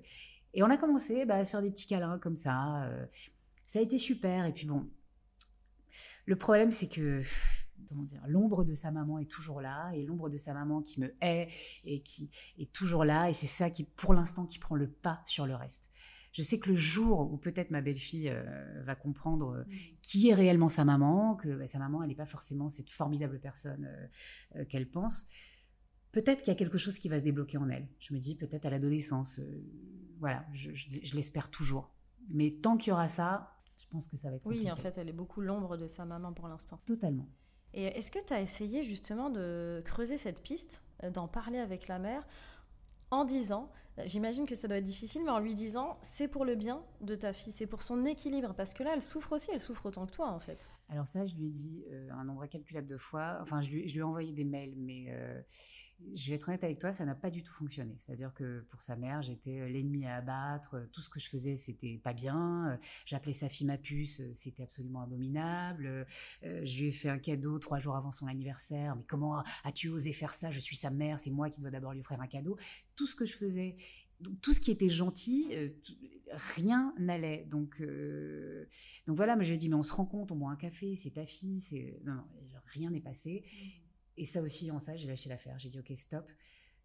[0.57, 2.85] Et on a commencé bah, à se faire des petits câlins comme ça.
[2.85, 3.05] Euh,
[3.65, 4.45] ça a été super.
[4.45, 4.89] Et puis bon,
[6.25, 7.21] le problème, c'est que
[7.88, 10.99] comment dire, l'ombre de sa maman est toujours là, et l'ombre de sa maman qui
[10.99, 11.47] me hait
[11.86, 15.21] et qui est toujours là, et c'est ça qui, pour l'instant, qui prend le pas
[15.25, 15.91] sur le reste.
[16.32, 19.75] Je sais que le jour où peut-être ma belle-fille euh, va comprendre euh, mmh.
[20.01, 23.39] qui est réellement sa maman, que bah, sa maman, elle n'est pas forcément cette formidable
[23.39, 23.89] personne
[24.56, 25.25] euh, qu'elle pense,
[26.12, 27.88] peut-être qu'il y a quelque chose qui va se débloquer en elle.
[27.99, 29.39] Je me dis peut-être à l'adolescence.
[30.19, 31.93] voilà, je, je l'espère toujours.
[32.34, 33.55] Mais tant qu'il y aura ça,
[33.95, 34.65] pense que ça va être compliqué.
[34.65, 36.79] Oui, en fait, elle est beaucoup l'ombre de sa maman pour l'instant.
[36.86, 37.27] Totalement.
[37.73, 41.88] Et est-ce que tu as essayé justement de creuser cette piste, euh, d'en parler avec
[41.88, 42.25] la mère
[43.12, 43.71] en disant,
[44.05, 47.15] j'imagine que ça doit être difficile, mais en lui disant, c'est pour le bien de
[47.15, 50.05] ta fille, c'est pour son équilibre, parce que là, elle souffre aussi, elle souffre autant
[50.05, 50.67] que toi, en fait.
[50.89, 53.39] Alors ça, je lui ai dit euh, un nombre incalculable de fois.
[53.41, 55.41] Enfin, je lui, ai envoyé des mails, mais euh,
[56.13, 57.95] je vais être honnête avec toi, ça n'a pas du tout fonctionné.
[57.98, 60.88] C'est-à-dire que pour sa mère, j'étais euh, l'ennemi à abattre.
[60.91, 62.80] Tout ce que je faisais, c'était pas bien.
[63.06, 66.06] J'appelais sa fille ma puce, c'était absolument abominable.
[66.43, 68.95] je lui ai fait un cadeau trois jours avant son anniversaire.
[68.95, 70.52] Mais comment as-tu osé faire ça?
[70.52, 72.58] Je suis sa mère, c'est moi qui dois d'abord lui offrir un cadeau.
[72.95, 73.76] Tout ce que je faisais
[74.41, 75.69] tout ce qui était gentil, euh,
[76.55, 77.45] rien n'allait.
[77.45, 78.65] Donc, euh,
[79.05, 80.55] donc voilà, mais je lui ai dit, mais on se rend compte, on boit un
[80.55, 82.23] café, c'est ta fille, c'est non, non,
[82.65, 83.43] rien n'est passé.
[83.45, 83.85] Mmh.
[84.17, 85.59] Et ça aussi, en ça, j'ai lâché l'affaire.
[85.59, 86.31] J'ai dit, ok, stop.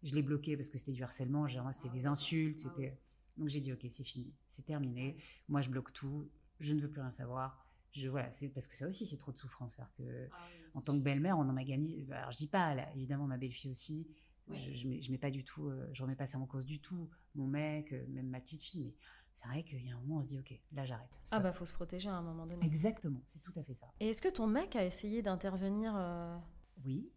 [0.03, 2.97] Je l'ai bloqué parce que c'était du harcèlement, c'était des ah insultes, ah c'était.
[3.37, 5.15] Donc j'ai dit, ok, c'est fini, c'est terminé.
[5.47, 7.65] Moi, je bloque tout, je ne veux plus rien savoir.
[7.91, 9.79] Je, voilà, c'est parce que ça aussi, c'est trop de souffrance.
[9.97, 10.37] Que, ah
[10.73, 12.05] en tant que belle-mère, on en a gagné.
[12.11, 14.07] Alors, je dis pas, évidemment, ma belle-fille aussi,
[14.53, 17.09] je, ne mets, pas du tout, euh, je remets pas ça en cause du tout.
[17.35, 18.93] Mon mec, euh, même ma petite fille, mais
[19.33, 21.19] c'est vrai qu'il y a un moment, on se dit, ok, là j'arrête.
[21.31, 22.65] Ah bah faut se protéger à un moment donné.
[22.65, 23.87] Exactement, c'est tout à fait ça.
[23.99, 26.37] Et est-ce que ton mec a essayé d'intervenir euh
[26.85, 27.09] Oui.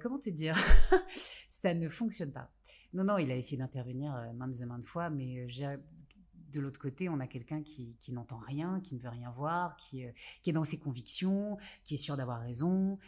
[0.00, 0.56] comment te dire?
[1.48, 2.50] Ça ne fonctionne pas.
[2.92, 7.20] Non, non, il a essayé d'intervenir maintes et maintes fois, mais de l'autre côté, on
[7.20, 10.04] a quelqu'un qui, n'entend rien, qui ne veut rien voir, qui,
[10.42, 12.98] qui est dans ses convictions, qui est sûr d'avoir raison.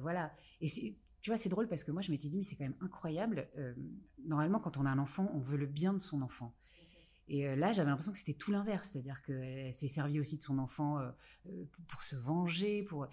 [0.00, 0.32] voilà.
[0.60, 2.64] Et c'est tu vois, c'est drôle parce que moi, je m'étais dit, mais c'est quand
[2.64, 3.48] même incroyable.
[3.58, 3.74] Euh,
[4.24, 6.54] normalement, quand on a un enfant, on veut le bien de son enfant.
[7.28, 10.42] Et euh, là, j'avais l'impression que c'était tout l'inverse, c'est-à-dire qu'elle s'est servie aussi de
[10.42, 11.10] son enfant euh,
[11.88, 12.82] pour, se venger.
[12.84, 13.06] Pour,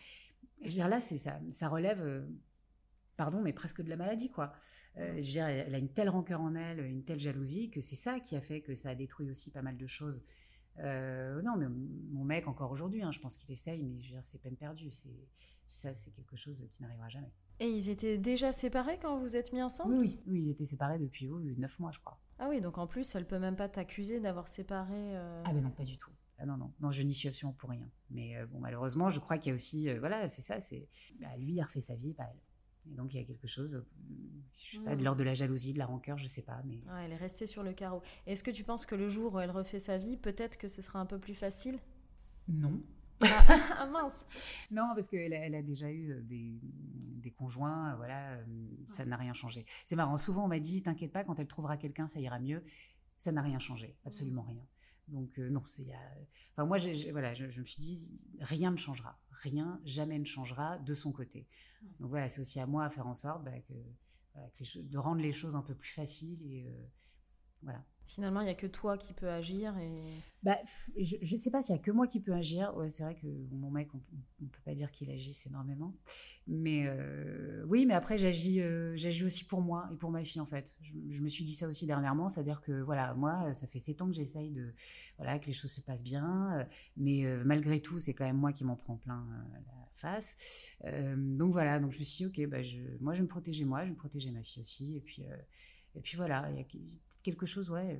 [0.61, 2.25] je veux dire, là, ça, relève,
[3.17, 4.53] pardon, mais presque de la maladie, quoi.
[4.95, 7.95] je veux dire, elle a une telle rancœur en elle, une telle jalousie que c'est
[7.95, 10.23] ça qui a fait que ça a détruit aussi pas mal de choses.
[10.77, 14.23] non, mais mon mec, encore aujourd'hui, hein, je pense qu'il essaye, mais je veux dire,
[14.23, 14.91] c'est peine perdue.
[15.69, 17.33] Ça, c'est quelque chose qui n'arrivera jamais.
[17.59, 19.95] Et ils étaient déjà séparés quand vous êtes mis ensemble?
[19.95, 22.19] Oui, oui, ils étaient séparés depuis neuf mois, je crois.
[22.39, 25.17] Ah oui, donc en plus, elle peut même pas t'accuser d'avoir séparé.
[25.17, 26.11] Euh, ah ben non, pas du tout.
[26.37, 27.89] Ah non, non, non, je n'y suis absolument pour rien.
[28.11, 30.87] Mais euh, bon, malheureusement, je crois qu'il y a aussi, euh, voilà, c'est ça, c'est,
[31.19, 32.91] bah, lui, il a refait sa vie, pas elle.
[32.91, 33.83] Et donc il y a quelque chose,
[34.53, 35.03] je sais pas, de hmm.
[35.03, 36.79] l'ordre de la jalousie, de la rancœur, je sais pas, mais.
[37.03, 38.01] elle est restée sur le carreau.
[38.27, 40.81] Est-ce que tu penses que le jour où elle refait sa vie, peut-être que ce
[40.81, 41.79] sera un peu plus facile?
[42.47, 42.81] Non,
[43.21, 43.45] ah,
[43.79, 44.25] ah, mince
[44.71, 48.45] Non, parce qu'elle a, elle a déjà eu euh, des, des conjoints, euh, voilà, euh,
[48.87, 49.65] ça n'a rien changé.
[49.85, 52.63] C'est marrant, souvent on m'a dit, t'inquiète pas, quand elle trouvera quelqu'un, ça ira mieux.
[53.17, 54.63] Ça n'a rien changé, absolument rien.
[55.07, 55.87] Donc non, c'est,
[56.51, 56.77] enfin moi,
[57.11, 61.47] voilà, je, me suis dit, rien ne changera, rien, jamais ne changera de son côté.
[61.99, 65.31] Donc voilà, c'est aussi à moi à faire en sorte bah, que, de rendre les
[65.31, 66.67] choses un peu plus faciles et
[67.63, 67.83] voilà.
[68.07, 69.77] Finalement, il n'y a que toi qui peux agir.
[69.77, 70.13] Et...
[70.41, 70.57] Bah,
[70.97, 72.73] je ne sais pas s'il n'y a que moi qui peux agir.
[72.87, 73.97] C'est vrai que mon mec, on
[74.39, 75.93] ne peut pas dire qu'il agisse énormément.
[76.47, 80.39] Mais euh, oui, mais après, j'agis euh, j'agis aussi pour moi et pour ma fille,
[80.39, 80.77] en fait.
[81.09, 82.29] Je, me suis dit ça aussi dernièrement.
[82.29, 84.73] C'est-à-dire que, voilà, moi, ça fait sept ans que j'essaye de,
[85.17, 86.65] voilà, que les choses se passent bien.
[86.95, 90.37] Mais euh, malgré tout, c'est quand même moi qui m'en prends plein la face.
[91.17, 93.83] donc voilà, donc je me suis dit, OK, bah, je, moi, je me protéger moi,
[93.83, 94.95] je me protéger ma fille aussi.
[94.95, 95.23] Et puis
[95.97, 96.65] et puis voilà, il y a
[97.23, 97.99] quelque chose, ouais,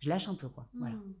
[0.00, 0.66] je lâche un peu, quoi.
[0.74, 0.96] Voilà.
[0.96, 1.14] Hmm.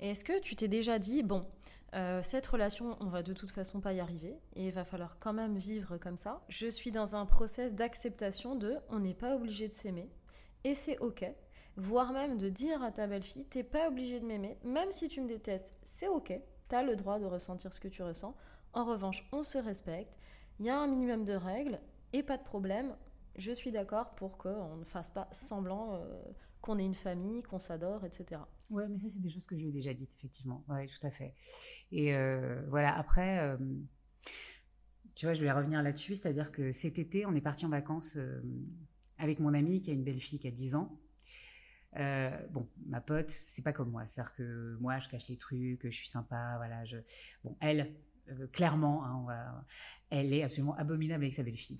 [0.00, 1.46] Et est-ce que tu t'es déjà dit, bon,
[1.94, 5.18] euh, cette relation, on va de toute façon pas y arriver et il va falloir
[5.18, 6.42] quand même vivre comme ça.
[6.48, 10.10] Je suis dans un process d'acceptation de on n'est pas obligé de s'aimer
[10.64, 11.24] et c'est ok.
[11.76, 15.20] voire même de dire à ta belle-fille, t'es pas obligé de m'aimer, même si tu
[15.20, 16.32] me détestes, c'est ok,
[16.68, 18.36] t'as le droit de ressentir ce que tu ressens.
[18.72, 20.18] En revanche, on se respecte,
[20.58, 21.80] il y a un minimum de règles
[22.12, 22.94] et pas de problème.
[23.36, 26.22] Je suis d'accord pour qu'on ne fasse pas semblant euh,
[26.60, 28.40] qu'on ait une famille, qu'on s'adore, etc.
[28.70, 30.64] Ouais, mais ça, c'est des choses que je lui ai déjà dites, effectivement.
[30.68, 31.34] Oui, tout à fait.
[31.92, 33.56] Et euh, voilà, après, euh,
[35.14, 38.16] tu vois, je voulais revenir là-dessus, c'est-à-dire que cet été, on est parti en vacances
[39.18, 41.00] avec mon amie qui a une belle fille qui a 10 ans.
[41.94, 44.06] bon, ma pote, c'est pas comme moi.
[44.06, 46.84] C'est-à-dire que moi, je cache les trucs, je suis sympa, voilà.
[46.84, 46.98] Je...
[47.44, 47.94] Bon, elle,
[48.52, 49.64] clairement, hein,
[50.10, 51.78] elle est absolument abominable avec sa belle-fille.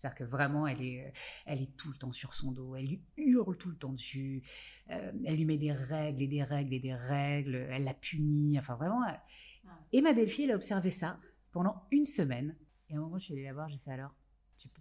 [0.00, 1.10] C'est-à-dire que vraiment, elle est, euh,
[1.44, 4.42] elle est tout le temps sur son dos, elle lui hurle tout le temps dessus,
[4.90, 8.58] euh, elle lui met des règles et des règles et des règles, elle la punit,
[8.58, 9.02] enfin vraiment.
[9.92, 12.56] Et ma belle-fille, elle a observé ça pendant une semaine.
[12.88, 14.14] Et à un moment, je suis allée la voir, j'ai fait alors,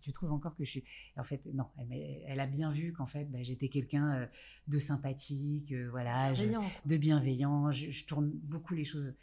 [0.02, 0.84] tu, trouves encore que je suis?
[1.16, 4.30] En fait, non, elle, a bien vu qu'en fait, bah, j'étais quelqu'un
[4.68, 7.72] de sympathique, voilà, de bienveillant.
[7.72, 9.16] je, tourne beaucoup les choses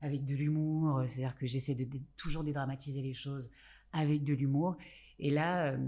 [0.00, 0.98] avec de l'humour.
[0.98, 1.86] Euh, c'est-à-dire que j'essaie de,
[2.16, 3.50] toujours dédramatiser les choses
[3.92, 4.76] avec de l'humour.
[5.18, 5.78] Et là, euh,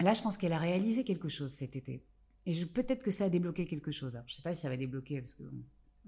[0.00, 2.02] là, je pense qu'elle a réalisé quelque chose cet été.
[2.46, 4.12] Et peut-être que ça a débloqué quelque chose.
[4.12, 5.50] je ne sais pas si ça va débloquer, parce qu'on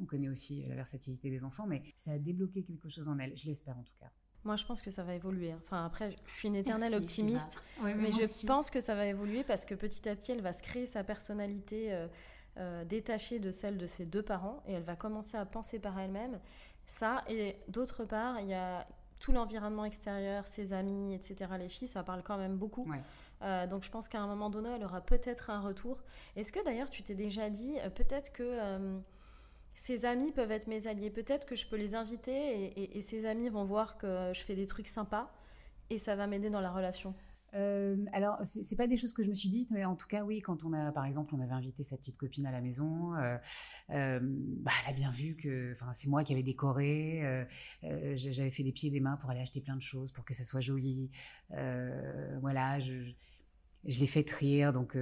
[0.00, 3.36] on connaît aussi la versatilité des enfants, mais ça a débloqué quelque chose en elle.
[3.36, 4.10] Je l'espère en tout cas.
[4.44, 5.54] Moi, je pense que ça va évoluer.
[5.54, 9.66] Enfin, après, je suis une éternelle optimiste, mais, je pense que ça va évoluer parce
[9.66, 12.06] que petit à petit, elle va se créer sa personnalité
[12.58, 15.98] euh, détachée de celle de ses deux parents et elle va commencer à penser par
[15.98, 16.40] elle-même.
[16.86, 18.86] Ça, et d'autre part, il y a
[19.20, 21.50] tout l'environnement extérieur, ses amis, etc.
[21.58, 22.86] Les filles, ça parle quand même beaucoup.
[23.42, 26.02] Euh, donc je pense qu'à un moment donné, elle aura peut-être un retour.
[26.36, 28.98] Est-ce que d'ailleurs, tu t'es déjà dit, euh, peut-être que euh,
[29.74, 33.26] ses amis peuvent être mes alliés, peut-être que je peux les inviter et, et, ses
[33.26, 35.30] amis vont voir que je fais des trucs sympas
[35.90, 37.14] et ça va m'aider dans la relation
[37.54, 40.24] euh, alors, c'est pas des choses que je me suis dites, mais en tout cas,
[40.24, 43.14] oui, quand on a, par exemple, on avait invité sa petite copine à la maison,
[43.14, 43.36] euh,
[43.90, 47.46] euh, bah, elle a bien vu que, c'est moi qui avais décoré,
[48.14, 50.34] j'avais fait des pieds et des mains pour aller acheter plein de choses pour que
[50.34, 51.10] ça soit joli.
[51.50, 52.94] voilà, je,
[53.84, 54.96] je l'ai fait rire, donc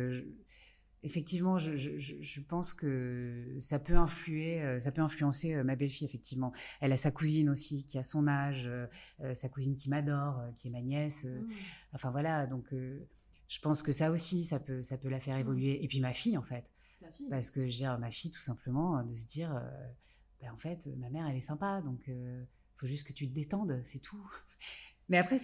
[1.04, 6.06] effectivement, je, pense que ça peut influer, euh, ça peut influencer euh, ma belle-fille.
[6.06, 10.42] Effectivement, elle a sa cousine aussi qui a son âge, euh, sa cousine qui m'adore,
[10.56, 11.24] qui est ma nièce.
[11.24, 11.46] Mmh.
[11.92, 12.74] Enfin voilà, donc
[13.48, 15.40] je pense que ça aussi, ça peut, ça peut la faire mmh.
[15.40, 15.84] évoluer.
[15.84, 16.72] Et puis ma fille en fait,
[17.30, 19.50] parce que j'ai ma fille tout simplement de se dire,
[20.40, 23.34] ben, en fait, ma mère elle est sympa, donc il faut juste que tu te
[23.34, 24.30] détendes, c'est tout.
[25.08, 25.36] Mais après,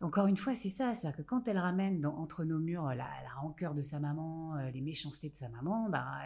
[0.00, 0.92] encore une fois, c'est ça.
[0.94, 4.70] C'est-à-dire que quand elle ramène entre nos murs la, la, rancœur de sa maman, euh,
[4.70, 6.22] les méchancetés de sa maman, bah,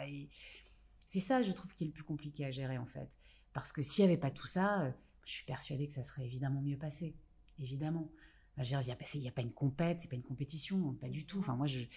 [1.05, 3.17] c'est ça, je trouve, qui est le plus compliqué à gérer, en fait.
[3.53, 4.91] Parce que s'il n'y avait pas tout ça, euh,
[5.25, 7.15] je suis persuadée que ça serait évidemment mieux passé.
[7.59, 8.09] Évidemment.
[8.57, 11.39] il n'y a, a, pas une compète, c'est pas une compétition, pas du tout.
[11.39, 11.87] Enfin, moi, je n'ai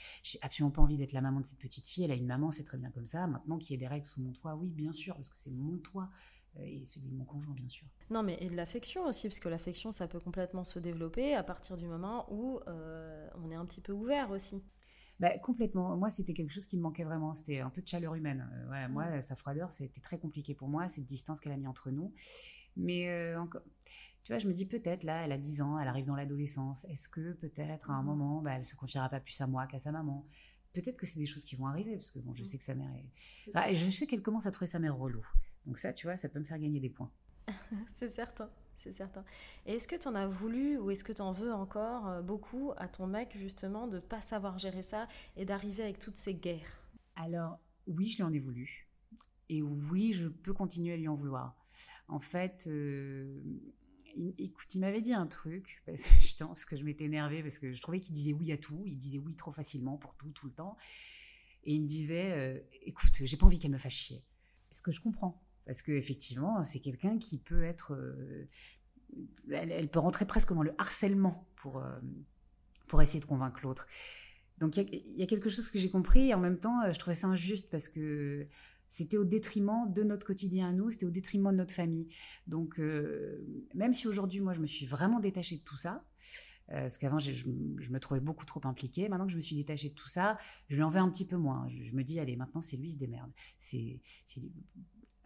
[0.43, 2.05] absolument pas envie d'être la maman de cette petite fille.
[2.05, 3.27] Elle a une maman, c'est très bien comme ça.
[3.27, 5.51] Maintenant qu'il y ait des règles sous mon toit, oui, bien sûr, parce que c'est
[5.51, 6.11] mon toit.
[6.59, 7.87] Euh, et celui de mon conjoint, bien sûr.
[8.11, 11.43] Non, mais et de l'affection aussi, parce que l'affection, ça peut complètement se développer à
[11.43, 14.63] partir du moment où euh, on est un petit peu ouvert aussi.
[15.19, 15.97] Bah, complètement.
[15.97, 17.33] Moi, c'était quelque chose qui me manquait vraiment.
[17.33, 18.49] C'était un peu de chaleur humaine.
[18.53, 19.21] Euh, voilà, moi, mm.
[19.23, 22.13] sa froideur, c'était très compliqué pour moi, cette distance qu'elle a mis entre nous.
[22.77, 23.63] Mais encore,
[24.23, 26.85] tu vois, je me dis peut-être, là, elle a 10 ans, elle arrive dans l'adolescence.
[26.87, 28.07] Est-ce que peut-être à un mm.
[28.07, 30.27] moment, bah, elle se confiera pas plus à moi qu'à sa maman?
[30.75, 32.45] Peut-être que c'est des choses qui vont arriver, parce que bon, je mm.
[32.45, 33.75] sais que sa mère est.
[33.75, 35.25] je sais qu'elle commence à trouver sa mère relou.
[35.67, 37.11] Donc ça, tu vois, ça peut me faire gagner des points.
[37.95, 39.25] c'est certain, c'est certain.
[39.67, 42.23] Et est-ce que tu en as voulu ou est-ce que tu en veux encore euh,
[42.23, 46.35] beaucoup à ton mec justement de pas savoir gérer ça et d'arriver avec toutes ces
[46.35, 46.83] guerres?
[47.17, 48.89] Alors oui, je lui en ai voulu.
[49.49, 51.57] Et oui, je peux continuer à lui en vouloir.
[52.09, 53.41] En fait, euh,
[54.39, 57.73] écoute, il m'avait dit un truc, parce que, parce que je m'étais énervée, parce que
[57.73, 60.47] je trouvais qu'il disait oui à tout, il disait oui trop facilement pour tout, tout
[60.47, 60.77] le temps.
[61.65, 64.25] Et il me disait, euh, écoute, j'ai pas envie qu'elle me fasse chier.
[64.71, 67.93] Ce que je comprends, parce qu'effectivement, c'est quelqu'un qui peut être.
[67.93, 68.49] Euh,
[69.51, 71.99] elle, peut rentrer presque dans le harcèlement pour, euh,
[72.89, 73.87] pour essayer de convaincre l'autre.
[74.59, 76.99] Donc il y, a quelque chose que j'ai compris et en même temps, euh, je
[76.99, 78.47] trouvais ça injuste parce que
[78.89, 82.09] c'était au détriment de notre quotidien à nous, c'était au détriment de notre famille.
[82.47, 82.79] Donc
[83.75, 85.97] même si aujourd'hui, moi, je me suis vraiment détachée de tout ça,
[86.69, 89.09] parce qu'avant, je, me trouvais beaucoup trop impliquée.
[89.09, 90.37] Maintenant que je me suis détachée de tout ça,
[90.69, 91.69] je lui en veux un petit peu moins.
[91.83, 93.33] Je, me dis, allez, maintenant, c'est lui, il se démerde.
[93.59, 94.01] C'est,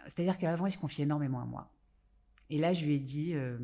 [0.05, 1.73] c'est-à-dire qu'avant, il se confiait énormément à moi.
[2.51, 3.59] Et là, je lui ai dit, euh,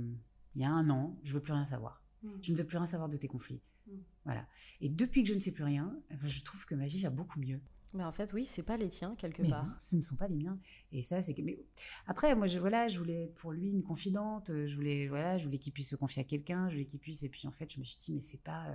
[0.55, 2.03] il y a un an, je veux plus rien savoir.
[2.23, 2.31] Hmm.
[2.41, 3.61] Je ne veux plus rien savoir de tes conflits.
[3.87, 3.99] Hmm.
[4.25, 4.47] Voilà.
[4.81, 7.41] Et depuis que je ne sais plus rien, je trouve que ma vie va beaucoup
[7.41, 7.61] mieux.
[7.93, 9.65] Mais en fait, oui, c'est pas les tiens quelque mais part.
[9.65, 10.59] Non, ce ne sont pas les miens.
[10.93, 11.41] Et ça, c'est que.
[11.41, 11.59] Mais
[12.07, 14.51] après, moi, je, voilà, je voulais pour lui une confidente.
[14.67, 16.69] Je voulais, voilà, je voulais qu'il puisse se confier à quelqu'un.
[16.69, 17.23] Je voulais qu'il puisse.
[17.23, 18.67] Et puis en fait, je me suis dit, mais c'est pas,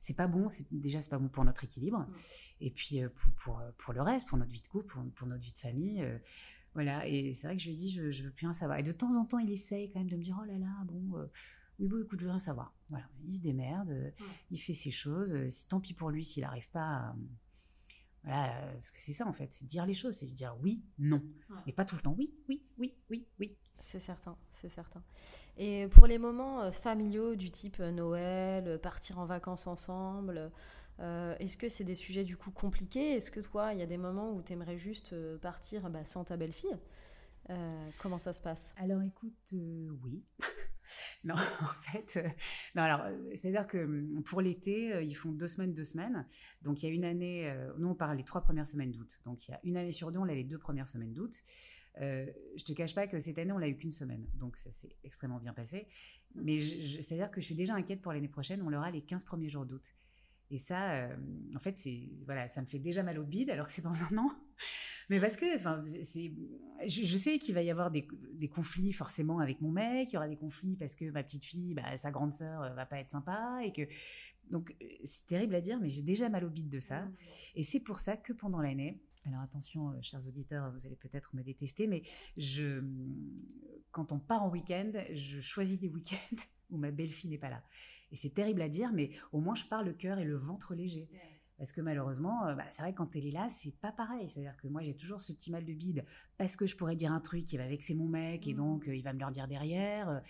[0.00, 0.48] c'est pas bon.
[0.48, 1.98] C'est déjà, c'est pas bon pour notre équilibre.
[1.98, 2.14] Mm.
[2.62, 5.42] Et puis pour, pour, pour, le reste, pour notre vie de couple, pour, pour notre
[5.42, 6.06] vie de famille.
[6.74, 7.06] Voilà.
[7.06, 8.78] Et c'est vrai que je lui ai dit, je, je veux plus rien savoir.
[8.78, 10.84] Et de temps en temps, il essaye quand même de me dire, oh là là,
[10.84, 11.28] bon
[11.78, 12.74] oui, bon, écoute, je veux rien savoir.
[12.90, 14.12] Voilà, il se démerde,
[14.50, 15.34] il fait ses choses.
[15.68, 17.14] tant pis pour lui s'il n'arrive pas à,
[18.24, 21.22] voilà, parce que c'est ça en fait, c'est dire les choses, c'est dire oui, non.
[21.66, 23.56] Mais pas tout le temps oui, oui, oui, oui, oui.
[23.82, 25.02] C'est certain, c'est certain.
[25.56, 30.50] Et pour les moments euh, familiaux du type euh, Noël, euh, partir en vacances ensemble,
[31.00, 33.12] est-ce que c'est des sujets du coup compliqués?
[33.12, 36.24] Est-ce que toi, il y a des moments où tu aimerais juste partir bah, sans
[36.24, 36.76] ta belle-fille?
[37.98, 38.74] Comment ça se passe?
[38.76, 40.22] Alors écoute, oui.
[41.24, 42.28] non, en fait, euh,
[42.74, 46.26] non, alors, euh, c'est-à-dire que hum, pour l'été, euh, ils font deux semaines, deux semaines.
[46.62, 49.20] Donc, il y a une année, nous, on parle les trois premières semaines d'août.
[49.24, 51.42] Donc, il y a une année sur deux, on a les deux premières semaines d'août.
[52.00, 52.26] Euh,
[52.56, 54.26] je te cache pas que cette année, on l'a eu qu'une semaine.
[54.34, 55.86] Donc, ça s'est extrêmement bien passé.
[56.34, 58.62] Mais c'est-à-dire que je suis déjà inquiète pour l'année prochaine.
[58.62, 59.94] On l'aura les 15 premiers jours d'août.
[60.50, 61.08] Et ça,
[61.54, 64.02] en fait, c'est voilà, ça me fait déjà mal au bide alors que c'est dans
[64.02, 64.30] un an.
[65.08, 66.32] Mais parce que, enfin, c'est,
[66.86, 70.08] je, sais qu'il va y avoir des, des, conflits forcément avec mon mec.
[70.10, 72.86] Il y aura des conflits parce que ma petite fille, bah, sa grande sœur, va
[72.86, 73.82] pas être sympa et que
[74.50, 77.02] donc c'est terrible à dire, mais j'ai déjà mal au bide de ça.
[77.02, 77.14] Mmh.
[77.56, 81.42] Et c'est pour ça que pendant l'année, alors attention, chers auditeurs, vous allez peut-être me
[81.42, 82.02] détester, mais
[82.36, 82.82] je,
[83.90, 86.36] quand on part en week-end, je choisis des week-ends
[86.70, 87.62] où ma belle-fille n'est pas là.
[88.12, 90.74] Et c'est terrible à dire, mais au moins je pars le cœur et le ventre
[90.74, 91.08] léger.
[91.60, 94.26] Parce que malheureusement, euh, bah, c'est vrai que quand elle est là, c'est pas pareil.
[94.30, 96.06] C'est-à-dire que moi, j'ai toujours ce petit mal de bide
[96.38, 98.90] parce que je pourrais dire un truc qui va vexer mon mec et donc mmh.
[98.90, 100.08] euh, il va me le dire derrière.
[100.08, 100.20] Euh,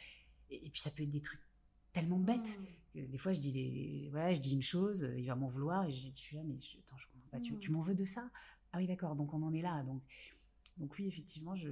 [0.50, 1.40] et, puis ça peut être des trucs
[1.92, 2.98] tellement bêtes mmh.
[2.98, 5.92] que des fois je dis, les, je dis une chose, il va m'en vouloir et
[5.92, 7.40] je, suis là, mais je, attends, je comprends pas.
[7.40, 7.74] Tu, tu mmh.
[7.74, 8.28] m'en veux de ça?
[8.72, 9.14] Ah oui, d'accord.
[9.14, 9.84] Donc on en est là.
[9.84, 10.02] Donc
[10.78, 11.68] donc oui, effectivement, je...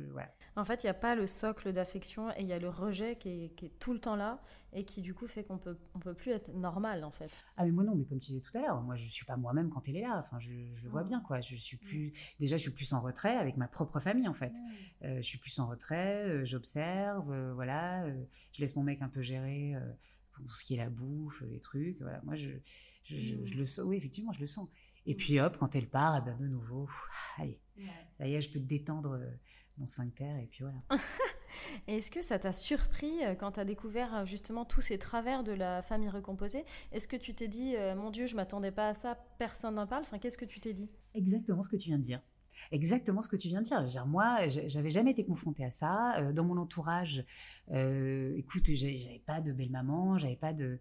[0.56, 3.16] En fait, il n'y a pas le socle d'affection et il y a le rejet
[3.16, 4.42] qui est, tout le temps là
[4.74, 7.30] et qui du coup fait qu'on peut, on peut plus être normal en fait.
[7.56, 9.36] Ah mais moi non, mais comme tu disais tout à l'heure, moi je suis pas
[9.36, 10.18] moi-même quand elle est là.
[10.18, 11.40] Enfin, je, je vois bien quoi.
[11.40, 14.52] Je suis plus, déjà, je suis plus en retrait avec ma propre famille en fait.
[15.04, 18.06] Euh, je suis plus en retrait, euh, j'observe, euh, voilà,
[18.52, 19.74] je laisse mon mec un peu gérer
[20.32, 22.00] pour ce qui est la bouffe, les trucs.
[22.00, 22.50] Voilà, moi, je,
[23.04, 23.84] je, le sens.
[23.84, 24.68] Oui, effectivement, je le sens.
[25.06, 25.16] Et mmh.
[25.16, 26.88] puis, hop, quand elle part, eh ben, de nouveau,
[27.38, 27.60] allez,
[28.18, 29.30] ça y est, je peux détendre euh,
[29.76, 30.78] mon sphincter, et puis voilà.
[31.86, 35.44] Est-ce que ça t'a surpris euh, quand tu as découvert euh, justement tous ces travers
[35.44, 36.64] de la famille recomposée?
[36.92, 40.02] Est-ce que tu t'es dit, mon Dieu, je m'attendais pas à ça, personne n'en parle?
[40.02, 40.90] Enfin, qu'est-ce que tu t'es dit?
[41.14, 42.20] Exactement ce que tu viens de dire
[42.72, 43.84] exactement ce que tu viens de dire.
[43.84, 46.32] dire moi, j'avais jamais été confrontée à ça.
[46.32, 47.24] Dans mon entourage,
[47.70, 50.78] euh, écoute, j'avais pas de belle-maman, j'avais pas de...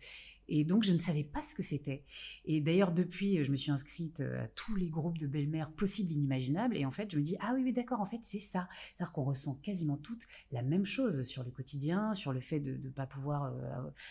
[0.49, 2.03] Et donc, je ne savais pas ce que c'était.
[2.45, 6.11] Et d'ailleurs, depuis, je me suis inscrite euh, à tous les groupes de belles-mères possibles,
[6.11, 6.77] inimaginables.
[6.77, 8.67] Et en fait, je me dis, ah oui, oui, d'accord, en fait, c'est ça.
[8.93, 12.77] C'est-à-dire qu'on ressent quasiment toutes la même chose sur le quotidien, sur le fait de
[12.77, 13.53] ne pas pouvoir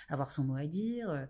[0.09, 1.27] avoir son mot à dire,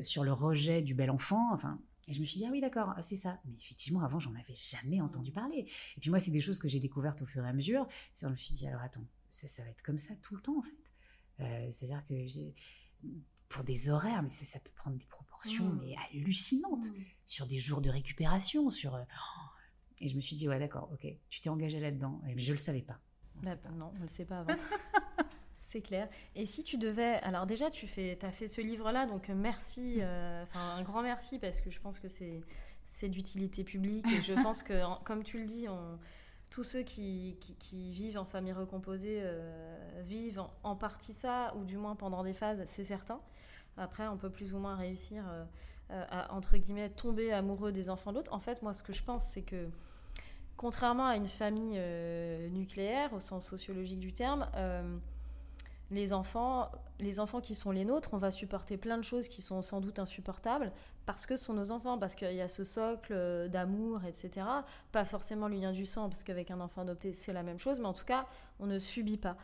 [0.00, 1.52] sur le rejet du bel enfant.
[1.52, 3.40] Enfin, et je me suis dit, ah oui, d'accord, ah, c'est ça.
[3.44, 5.66] Mais effectivement, avant, j'en avais jamais entendu parler.
[5.96, 7.86] Et puis moi, c'est des choses que j'ai découvertes au fur et à mesure.
[8.20, 10.62] Je me suis dit, alors attends, ça, va être comme ça tout le temps, en
[10.62, 10.92] fait.
[11.40, 12.54] Euh, c'est-à-dire que j'ai
[13.54, 15.80] pour des horaires, mais ça, peut prendre des proportions mmh.
[15.84, 17.04] mais hallucinantes mmh.
[17.24, 18.96] sur des jours de récupération, sur.
[18.96, 19.02] Euh,
[20.00, 22.58] et je me suis dit ouais d'accord, ok, tu t'es engagé là-dedans, mais je le
[22.58, 22.98] savais pas.
[23.44, 24.54] Bah, non, on le sait pas avant.
[25.60, 26.08] C'est clair.
[26.34, 30.42] Et si tu devais, alors déjà tu fais, as fait ce livre-là, donc merci, euh,
[30.42, 32.42] enfin un grand merci parce que je pense que c'est
[32.86, 35.98] c'est d'utilité publique et je pense que comme tu le dis, on,
[36.54, 37.36] tous ceux qui,
[37.90, 42.62] vivent en famille recomposée euh, vivent en, partie ça ou du moins pendant des phases,
[42.66, 43.20] c'est certain.
[43.76, 45.24] Après, on peut plus ou moins réussir
[45.90, 48.32] à entre guillemets tomber amoureux des enfants d'autres.
[48.32, 49.68] En fait, moi, ce que je pense, c'est que
[50.56, 51.80] contrairement à une famille
[52.50, 54.48] nucléaire au sens sociologique du terme
[55.90, 59.42] les enfants, les enfants qui sont les nôtres, on va supporter plein de choses qui
[59.42, 60.72] sont sans doute insupportables
[61.06, 64.46] parce que ce sont nos enfants, parce qu'il y a ce socle euh, d'amour, etc.
[64.92, 67.78] Pas forcément le lien du sang, parce qu'avec un enfant adopté, c'est la même chose,
[67.78, 68.26] mais en tout cas,
[68.58, 69.36] on ne subit pas.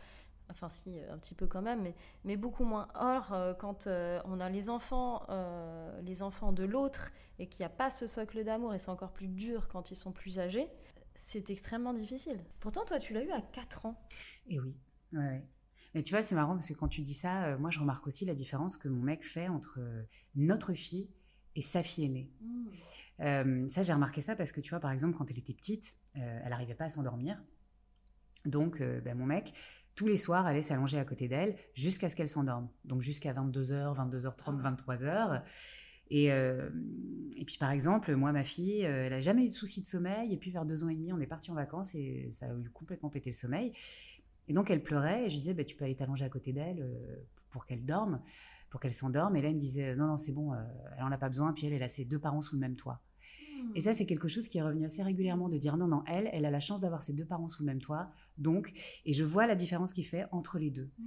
[0.49, 1.93] Enfin, si, un petit peu quand même,
[2.25, 2.89] mais, beaucoup moins.
[2.95, 5.27] Or, euh, quand euh, on a les enfants,
[6.03, 9.13] les enfants de l'autre et qu'il n'y a pas ce socle d'amour, et c'est encore
[9.13, 10.69] plus dur quand ils sont plus âgés,
[11.15, 12.41] c'est extrêmement difficile.
[12.59, 14.03] Pourtant, toi, tu l'as eu à 4 ans.
[14.49, 14.77] Et oui,
[15.13, 15.45] ouais.
[15.95, 18.07] Mais tu vois, c'est marrant parce que quand tu dis ça, euh, moi je remarque
[18.07, 20.03] aussi la différence que mon mec fait entre euh,
[20.37, 21.09] notre fille
[21.57, 22.31] et sa fille aînée.
[22.41, 22.69] Mmh.
[23.21, 25.97] Euh, ça, j'ai remarqué ça parce que tu vois, par exemple, quand elle était petite,
[26.15, 27.43] elle n'arrivait pas à s'endormir.
[28.47, 29.53] Donc, ben, mon mec,
[29.95, 32.71] tous les soirs, allait s'allonger à côté d'elle jusqu'à ce qu'elle s'endorme.
[32.87, 35.43] Donc, jusqu'à 22h, 22h30, 23h.
[36.09, 39.87] Et, et puis par exemple, moi, ma fille, elle n'a jamais eu de soucis de
[39.87, 40.33] sommeil.
[40.33, 42.55] Et puis vers deux ans et demi, on est parti en vacances et ça a
[42.55, 43.73] eu complètement pété le sommeil.
[44.49, 46.89] Et donc elle pleurait et je disais, bah, tu peux aller t'allonger à côté d'elle
[47.51, 48.21] pour qu'elle dorme,
[48.69, 49.37] pour qu'elle s'endorme.
[49.37, 50.53] Et là, elle me disait, non, non, c'est bon,
[50.97, 51.53] elle en a pas besoin.
[51.53, 53.01] Puis elle, elle a ses deux parents sous le même toit.
[53.75, 56.29] Et ça, c'est quelque chose qui est revenu assez régulièrement de dire non, non, elle,
[56.33, 58.11] elle a la chance d'avoir ses deux parents sous le même toit.
[58.39, 58.73] Donc,
[59.05, 60.91] et je vois la différence qu'il fait entre les deux.
[60.99, 61.05] Mmh.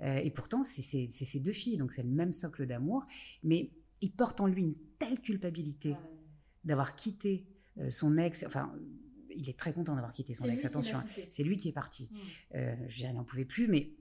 [0.00, 3.02] Euh, et pourtant, c'est ses deux filles, donc c'est le même socle d'amour.
[3.42, 5.96] Mais il porte en lui une telle culpabilité
[6.64, 7.46] d'avoir quitté
[7.78, 8.44] euh, son ex.
[8.46, 8.72] Enfin,
[9.38, 10.98] il est très content d'avoir quitté son ex, attention.
[10.98, 11.06] Hein.
[11.30, 12.10] C'est lui qui est parti.
[12.10, 12.56] Mmh.
[12.56, 13.92] Euh, je n'en pouvait plus, mais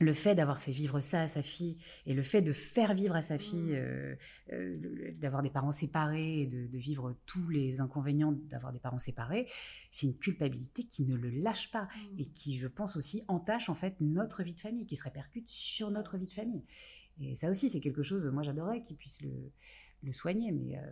[0.00, 3.14] le fait d'avoir fait vivre ça à sa fille et le fait de faire vivre
[3.14, 3.76] à sa fille, mmh.
[3.76, 4.16] euh,
[4.52, 9.46] euh, d'avoir des parents séparés et de, vivre tous les inconvénients d'avoir des parents séparés,
[9.90, 12.18] c'est une culpabilité qui ne le lâche pas mmh.
[12.20, 15.48] et qui, je pense aussi, entache en fait notre vie de famille, qui se répercute
[15.48, 16.64] sur notre vie de famille.
[17.20, 20.82] Et ça aussi, c'est quelque chose, moi j'adorais qu'il puisse le, soigner, mais euh,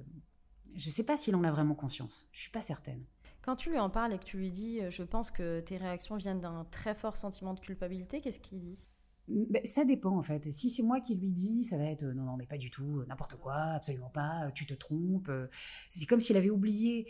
[0.76, 2.26] je ne sais pas s'il en a vraiment conscience.
[2.32, 3.04] Je suis pas certaine.
[3.42, 6.16] Quand tu lui en parles et que tu lui dis, je pense que tes réactions
[6.16, 8.92] viennent d'un très fort sentiment de culpabilité, qu'est-ce qu'il dit?
[9.28, 10.44] Ben, ça dépend en fait.
[10.50, 13.00] Si c'est moi qui lui dis, ça va être non, non, mais pas du tout,
[13.00, 15.28] euh, n'importe quoi, absolument pas, euh, tu te trompes.
[15.28, 15.46] Euh.
[15.90, 17.06] C'est comme s'il avait oublié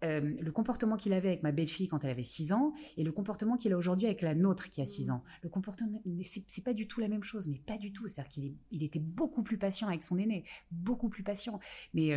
[0.00, 3.56] le comportement qu'il avait avec ma belle-fille quand elle avait 6 ans et le comportement
[3.56, 5.12] qu'il a aujourd'hui avec la nôtre qui a 6 mmh.
[5.12, 5.24] ans.
[5.42, 8.06] Le comportement, c'est pas du tout la même chose, mais pas du tout.
[8.06, 11.58] C'est-à-dire qu'il il était beaucoup plus patient avec son aîné, beaucoup plus patient.
[11.94, 12.16] Mais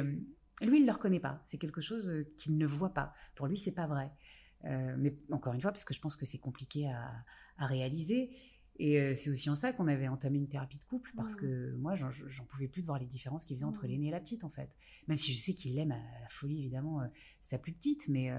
[0.62, 1.42] lui, il ne le reconnaît pas.
[1.46, 3.14] C'est quelque chose qu'il ne voit pas.
[3.36, 4.12] Pour lui, c'est pas vrai.
[4.64, 7.12] mais encore une fois, parce que je pense que c'est compliqué à,
[7.58, 8.30] à réaliser.
[8.84, 11.40] Et c'est aussi en ça qu'on avait entamé une thérapie de couple, parce mmh.
[11.40, 13.90] que moi, j'en pouvais plus de voir les différences qu'il faisait entre mmh.
[13.90, 14.70] l'aîné et la petite, en fait.
[15.08, 17.02] Même si je sais qu'il l'aime à la folie, évidemment,
[17.42, 18.32] sa plus petite, mais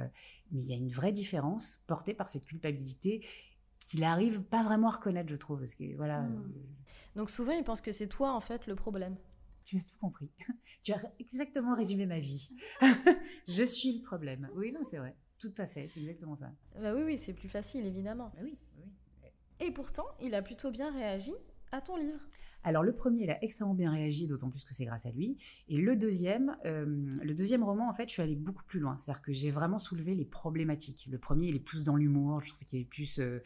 [0.51, 3.25] il y a une vraie différence portée par cette culpabilité
[3.79, 5.59] qu'il arrive pas vraiment à reconnaître, je trouve.
[5.59, 6.23] Parce que, voilà.
[6.23, 6.53] Mmh.
[7.15, 9.17] Donc souvent, il pense que c'est toi, en fait, le problème.
[9.65, 10.31] Tu as tout compris.
[10.83, 12.51] tu as exactement résumé ma vie.
[13.49, 14.51] je suis le problème.
[14.55, 15.17] Oui, non, c'est vrai.
[15.39, 16.53] Tout à fait, c'est exactement ça.
[16.81, 18.33] Bah oui, oui, c'est plus facile, évidemment.
[18.35, 18.59] Bah oui.
[19.61, 21.33] Et pourtant, il a plutôt bien réagi
[21.73, 22.21] à ton livre.
[22.65, 25.37] Alors le premier, il a extrêmement bien réagi, d'autant plus que c'est grâce à lui.
[25.69, 26.85] Et le deuxième, euh,
[27.23, 28.97] le deuxième roman, en fait, je suis allée beaucoup plus loin.
[28.99, 31.09] C'est-à-dire que j'ai vraiment soulevé les problématiques.
[31.11, 33.41] Le premier, il est plus dans l'humour, je trouve qu'il est plus euh,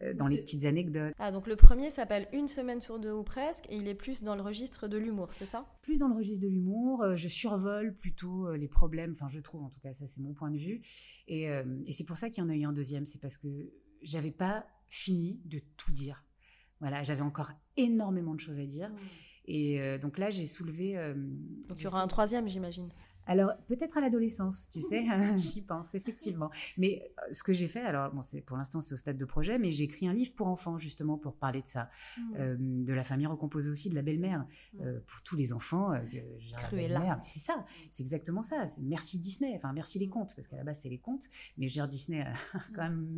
[0.00, 1.12] euh, dans les petites anecdotes.
[1.18, 4.22] Ah, donc le premier s'appelle Une semaine sur deux ou presque, et il est plus
[4.22, 5.66] dans le registre de l'humour, c'est ça?
[5.82, 7.04] Plus dans le registre de l'humour.
[7.16, 10.50] je survole plutôt les problèmes, enfin je trouve en tout cas, ça c'est mon point
[10.50, 10.80] de vue.
[11.28, 13.48] Et, et c'est pour ça qu'il y en a eu un deuxième, c'est parce que
[14.02, 16.24] j'avais pas fini de tout dire.
[16.82, 18.90] Voilà, j'avais encore énormément de choses à dire.
[18.90, 18.96] Mmh.
[19.46, 20.98] Et euh, donc là, j'ai soulevé.
[20.98, 21.14] Euh,
[21.68, 22.90] donc il y aura un troisième, j'imagine.
[23.26, 25.04] Alors, peut-être à l'adolescence, tu sais,
[25.36, 26.50] j'y pense, effectivement.
[26.76, 29.58] Mais euh, ce que j'ai fait, alors, bon, pour l'instant, c'est au stade de projet,
[29.58, 31.88] mais j'ai écrit un livre pour enfants, justement, pour parler de ça.
[32.16, 32.34] Mmh.
[32.36, 34.46] Euh, de la famille recomposée aussi, de la belle-mère.
[34.74, 34.82] Mmh.
[34.82, 36.00] Euh, pour tous les enfants, la
[36.70, 37.18] belle-mère.
[37.22, 37.64] C'est ça, mmh.
[37.90, 38.64] c'est exactement ça.
[38.82, 41.24] Merci Disney, enfin, merci les contes, parce qu'à la base, c'est les contes.
[41.58, 42.32] Mais je veux dire, Disney a
[42.74, 43.16] quand même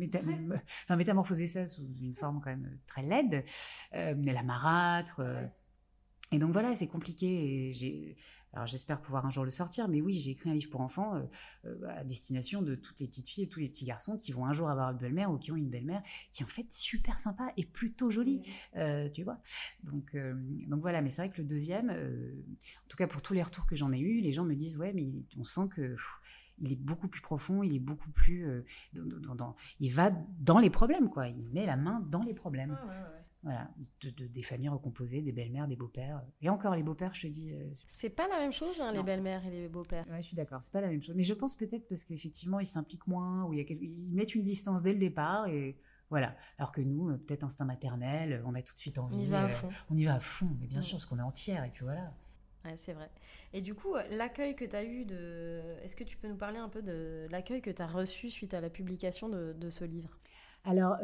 [0.97, 3.43] métamorphosé ça sous une forme quand même très laide.
[3.91, 5.21] la marâtre.
[6.35, 7.69] Et donc voilà, c'est compliqué.
[7.69, 8.17] Et
[8.51, 11.15] alors j'espère pouvoir un jour le sortir, mais oui, j'ai écrit un livre pour enfants
[11.15, 11.23] euh,
[11.63, 14.45] euh, à destination de toutes les petites filles et tous les petits garçons qui vont
[14.45, 17.17] un jour avoir une belle-mère ou qui ont une belle-mère qui est en fait super
[17.17, 18.41] sympa et plutôt jolie,
[18.75, 19.39] euh, tu vois.
[19.83, 20.17] Donc,
[20.67, 23.65] donc voilà, mais c'est vrai que le deuxième, en tout cas pour tous les retours
[23.65, 25.07] que j'en ai eu, les gens me disent ouais, mais
[25.37, 25.95] on sent que
[26.59, 28.45] il est beaucoup plus profond, il est beaucoup plus,
[28.93, 31.29] dans, il va dans les problèmes quoi.
[31.29, 32.77] Il met la main dans les problèmes.
[33.45, 33.69] Voilà,
[34.01, 36.19] de, des familles recomposées, des belles-mères, des beaux-pères.
[36.41, 37.53] Et encore, les beaux-pères, je te dis.
[37.53, 40.03] Euh, c'est pas la même chose, hein, les belles-mères et les beaux-pères.
[40.09, 41.13] Ouais, je suis d'accord, c'est pas la même chose.
[41.15, 44.33] Mais je pense peut-être parce qu'effectivement, ils s'impliquent moins, ou il y a ils mettent
[44.33, 45.77] une distance dès le départ, et
[46.09, 46.35] voilà.
[46.57, 49.15] Alors que nous, euh, peut-être instinct maternel, on a tout de suite envie.
[49.15, 49.69] On y va à euh, fond.
[49.91, 52.05] on y va à fond, mais bien sûr, parce qu'on est entière, et puis voilà.
[52.65, 53.11] Ouais, c'est vrai.
[53.53, 55.61] Et du coup, l'accueil que tu as eu de.
[55.83, 58.55] Est-ce que tu peux nous parler un peu de l'accueil que tu as reçu suite
[58.55, 60.09] à la publication de, de ce livre?
[60.63, 60.97] Alors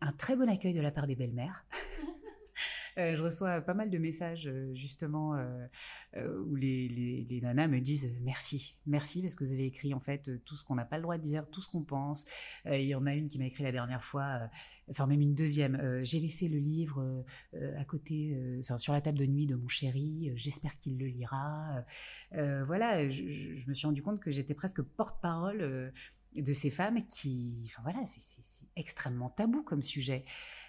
[0.00, 1.66] un très bon accueil de la part des belles-mères.
[2.98, 6.88] Euh, je reçois pas mal de messages euh, justement euh, où les,
[7.28, 10.64] les, nanas me disent merci, merci parce que vous avez écrit en fait tout ce
[10.64, 12.26] qu'on n'a pas le droit de dire, tout ce qu'on pense.
[12.66, 14.50] Il y en a une qui m'a écrit la dernière fois,
[14.90, 16.02] enfin même une deuxième.
[16.02, 17.24] J'ai laissé le livre
[17.78, 20.32] à côté, enfin sur la table de nuit de mon chéri.
[20.34, 21.84] J'espère qu'il le lira.
[22.32, 25.92] voilà, je, je, me suis rendu compte que j'étais presque porte-parole
[26.36, 30.24] de ces femmes qui, enfin voilà, c'est extrêmement tabou comme sujet.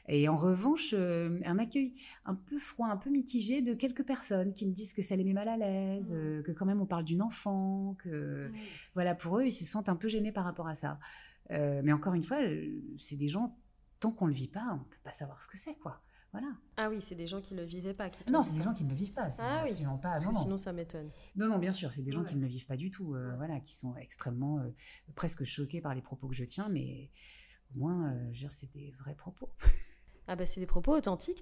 [0.07, 1.91] Et en revanche, euh, un accueil
[2.26, 5.24] un peu froid, un peu mitigé de quelques personnes qui me disent que ça les
[5.24, 6.18] met mal à l'aise, mmh.
[6.18, 8.53] euh, que quand même on parle d'une enfant, que mmh.
[8.95, 10.99] voilà, pour eux, ils se sentent un peu gênés par rapport à ça.
[11.51, 12.39] Euh, mais encore une fois,
[12.97, 13.55] c'est des gens,
[13.99, 16.01] tant qu'on ne le vit pas, on ne peut pas savoir ce que c'est, quoi.
[16.32, 16.47] Voilà.
[16.77, 18.09] Ah oui, c'est des gens qui ne le vivaient pas.
[18.30, 19.30] non, c'est des gens qui ne le vivent pas.
[19.39, 19.71] Ah oui.
[20.01, 20.19] pas.
[20.19, 21.09] Non, Sinon, ça m'étonne.
[21.36, 23.15] Non, non, bien sûr, c'est des gens qui ne le vivent pas du tout.
[23.38, 24.61] Voilà, qui sont extrêmement,
[25.15, 27.09] presque choqués par les propos que je tiens, mais
[27.75, 28.15] au moins,
[28.49, 29.49] c'est des vrais propos.
[30.32, 31.41] Ah bah c'est des propos authentiques,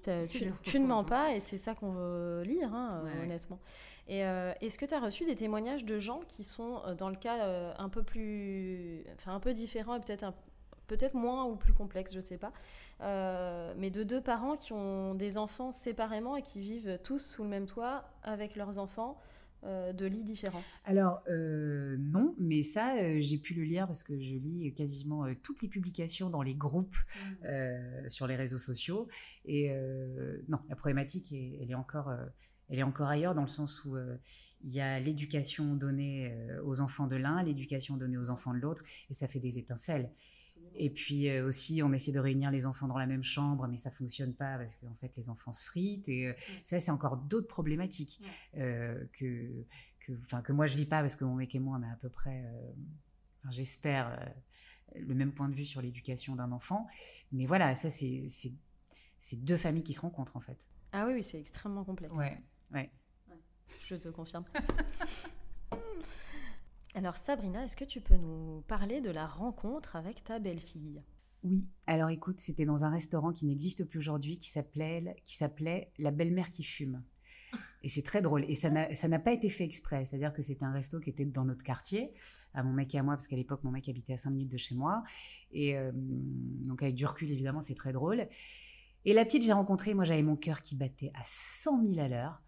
[0.62, 3.60] tu, ne mens pas et c'est ça qu'on veut lire, hein, honnêtement.
[4.06, 7.10] Et euh, est-ce que tu as reçu des témoignages de gens qui sont euh, dans
[7.10, 10.32] le cas euh, un peu plus, enfin un peu différent et peut-être
[10.88, 12.52] peut-être moins ou plus complexe, je sais pas,
[13.76, 17.48] mais de deux parents qui ont des enfants séparément et qui vivent tous sous le
[17.48, 19.18] même toit avec leurs enfants
[19.64, 24.04] euh, de lits différents Alors, euh, non, mais ça, euh, j'ai pu le lire parce
[24.04, 26.94] que je lis quasiment toutes les publications dans les groupes
[27.42, 28.08] mmh.
[28.08, 29.08] sur les réseaux sociaux.
[29.44, 29.70] Et
[30.48, 32.12] non, la problématique, elle, est encore,
[32.68, 33.96] elle est encore ailleurs dans le sens où
[34.62, 36.32] il y a l'éducation donnée
[36.64, 40.10] aux enfants de l'un, l'éducation donnée aux enfants de l'autre, et ça fait des étincelles.
[40.74, 43.76] Et puis euh, aussi, on essaie de réunir les enfants dans la même chambre, mais
[43.76, 46.08] ça fonctionne pas parce qu'en fait, les enfants se fritent.
[46.08, 46.32] Et euh,
[46.64, 48.20] ça, c'est encore d'autres problématiques
[48.56, 49.64] euh, que,
[50.00, 50.12] que,
[50.42, 52.08] que moi, je vis pas parce que mon mec et moi, on a à peu
[52.08, 52.44] près,
[53.50, 54.34] j'espère,
[54.94, 56.86] le même point de vue sur l'éducation d'un enfant.
[57.32, 60.68] Mais voilà, ça, c'est deux familles qui se rencontrent en fait.
[60.92, 62.16] Ah oui, oui c'est extrêmement complexe.
[62.16, 62.40] Ouais,
[62.72, 62.90] ouais.
[63.78, 64.44] Je te confirme.
[66.98, 71.00] Alors Sabrina, est-ce que tu peux nous parler de la rencontre avec ta belle-fille?
[71.44, 75.92] Oui, alors écoute, c'était dans un restaurant qui n'existe plus aujourd'hui, qui s'appelait, qui s'appelait
[75.98, 77.04] La belle-mère qui fume.
[77.84, 78.44] Et c'est très drôle.
[78.48, 80.04] Et ça n'a pas été fait exprès.
[80.06, 82.12] C'est-à-dire que c'était un resto qui était dans notre quartier,
[82.52, 84.50] à mon mec et à moi, parce qu'à l'époque, mon mec habitait à 5 minutes
[84.50, 85.04] de chez moi.
[85.52, 88.26] Et euh, donc, avec du recul, évidemment, c'est très drôle.
[89.04, 92.08] Et la petite, j'ai rencontré, moi, j'avais mon cœur qui battait à 100 000 à
[92.08, 92.42] l'heure.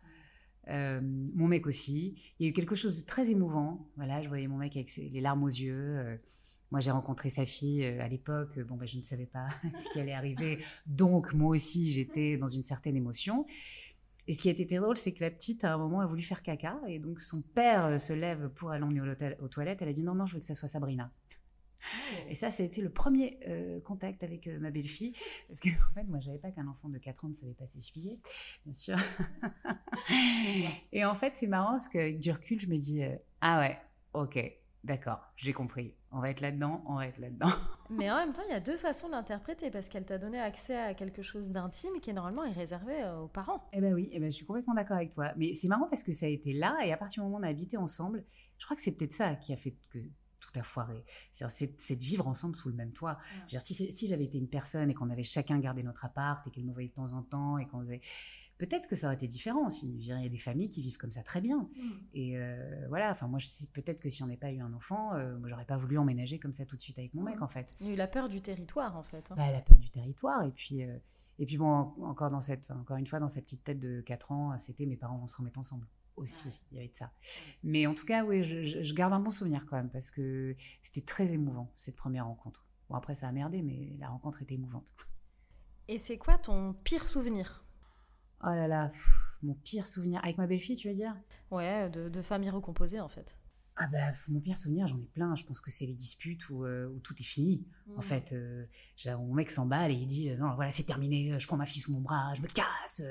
[0.69, 1.01] Euh,
[1.35, 2.15] mon mec aussi.
[2.39, 3.89] Il y a eu quelque chose de très émouvant.
[3.97, 5.99] Voilà, je voyais mon mec avec les larmes aux yeux.
[5.99, 6.17] Euh,
[6.71, 8.59] moi, j'ai rencontré sa fille euh, à l'époque.
[8.61, 10.59] Bon, ben, je ne savais pas ce qui allait arriver.
[10.87, 13.47] Donc, moi aussi, j'étais dans une certaine émotion.
[14.29, 16.23] Et ce qui a été drôle, c'est que la petite, à un moment, a voulu
[16.23, 16.81] faire caca.
[16.87, 19.01] Et donc, son père se lève pour aller emmener
[19.41, 19.83] aux toilettes.
[19.83, 21.11] Elle a dit non, non, je veux que ça soit Sabrina.
[22.29, 25.13] Et ça, ça a été le premier euh, contact avec euh, ma belle-fille.
[25.49, 27.55] Parce que, en fait, moi, je savais pas qu'un enfant de 4 ans ne savait
[27.55, 28.19] pas s'essuyer,
[28.65, 28.97] bien sûr.
[30.93, 33.79] et en fait, c'est marrant parce qu'avec du recul, je me dis euh, Ah ouais,
[34.15, 34.39] ok,
[34.85, 35.95] d'accord, j'ai compris.
[36.13, 37.49] On va être là-dedans, on va être là-dedans.
[37.91, 40.77] Mais en même temps, il y a deux façons d'interpréter parce qu'elle t'a donné accès
[40.77, 43.69] à quelque chose d'intime qui, normalement, est réservé aux parents.
[43.73, 45.33] Eh ben oui, eh ben, je suis complètement d'accord avec toi.
[45.37, 47.41] Mais c'est marrant parce que ça a été là et à partir du moment où
[47.41, 48.25] on a habité ensemble,
[48.59, 49.99] je crois que c'est peut-être ça qui a fait que
[50.51, 51.05] tout a foiré.
[51.31, 53.19] C'est de vivre ensemble sous le même toit.
[53.49, 56.73] si, j'avais été une personne et qu'on avait chacun gardé notre appart et qu'elle me
[56.73, 58.01] voyait de temps en temps et qu'on faisait.
[58.59, 59.97] Peut-être que ça aurait été différent aussi.
[59.99, 61.61] Il y a des familles qui vivent comme ça très bien.
[61.61, 61.91] Mmh.
[62.13, 63.39] Et euh, voilà, enfin, moi,
[63.73, 66.39] peut-être que si on n'avait pas eu un enfant, euh, moi, j'aurais pas voulu emménager
[66.39, 67.43] comme ça tout de suite avec mon mec, mmh.
[67.43, 67.75] en fait.
[67.81, 69.27] Il y a eu la peur du territoire, en fait.
[69.31, 69.35] Hein.
[69.39, 70.45] Bah, la peur du territoire.
[70.45, 70.95] Et puis, euh,
[71.39, 74.33] et puis bon, encore, dans cette, encore une fois, dans cette petite tête de 4
[74.33, 75.87] ans, c'était mes parents vont se remettre ensemble
[76.21, 77.13] aussi, il y avait de ça.
[77.63, 81.05] Mais en tout cas, oui, je, garde un bon souvenir quand même, parce que c'était
[81.05, 82.65] très émouvant, cette première rencontre.
[82.89, 84.93] Bon, après, ça a merdé, mais la rencontre était émouvante.
[85.89, 87.65] Et c'est quoi ton pire souvenir?
[88.43, 88.91] Oh là là,
[89.43, 90.21] mon pire souvenir.
[90.25, 91.17] Avec ma belle-fille, tu veux dire?
[91.51, 93.37] Ouais, de, de famille recomposée, en fait.
[93.83, 95.35] Ah bah, mon pire souvenir, j'en ai plein.
[95.35, 97.67] Je pense que c'est les disputes où, euh, tout est fini.
[97.97, 98.03] En mmh.
[98.03, 98.67] fait, euh,
[99.07, 101.35] mon mec s'emballe et il dit euh, non, voilà, c'est terminé.
[101.39, 103.03] Je prends ma fille sous mon bras, je me casse.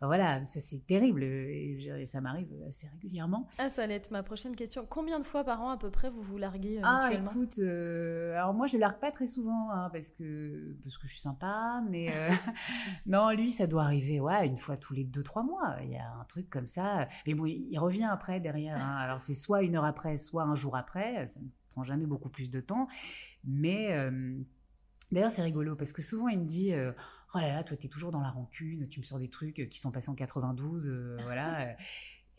[0.00, 3.48] voilà, c'est terrible et, ça m'arrive assez régulièrement.
[3.58, 4.86] Ah, ça allait être ma prochaine question.
[4.88, 8.66] Combien de fois par an à peu près vous vous larguez Ah, écoute, alors moi
[8.66, 12.08] je le largue pas très souvent hein, parce que parce que je suis sympa, mais
[13.06, 15.76] non, lui ça doit arriver, ouais, une fois tous les deux trois mois.
[15.82, 17.08] Il y a un truc comme ça.
[17.26, 18.76] Mais bon, il, revient après derrière.
[18.76, 18.96] Hein.
[18.98, 21.26] Alors c'est soit une heure après soit un jour après.
[21.26, 22.88] Ça ne prend jamais beaucoup plus de temps.
[23.44, 24.38] Mais euh,
[25.12, 26.92] d'ailleurs, c'est rigolo parce que souvent, il me dit euh,
[27.34, 29.68] Oh là là, toi, tu es toujours dans la rancune, tu me sors des trucs
[29.68, 30.88] qui sont passés en 92.
[30.88, 31.76] Euh, voilà.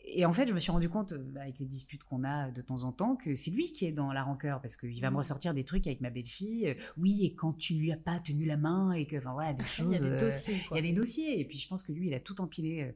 [0.08, 2.62] Et en fait, je me suis rendu compte, euh, avec les disputes qu'on a de
[2.62, 5.14] temps en temps, que c'est lui qui est dans la rancœur, parce qu'il va me
[5.14, 5.18] mmh.
[5.18, 6.68] ressortir des trucs avec ma belle-fille.
[6.68, 9.52] Euh, oui, et quand tu lui as pas tenu la main, et que, enfin voilà,
[9.52, 9.86] des choses.
[10.00, 10.56] il y a des euh, dossiers.
[10.70, 11.40] Il y a des dossiers.
[11.40, 12.94] Et puis, je pense que lui, il a tout empilé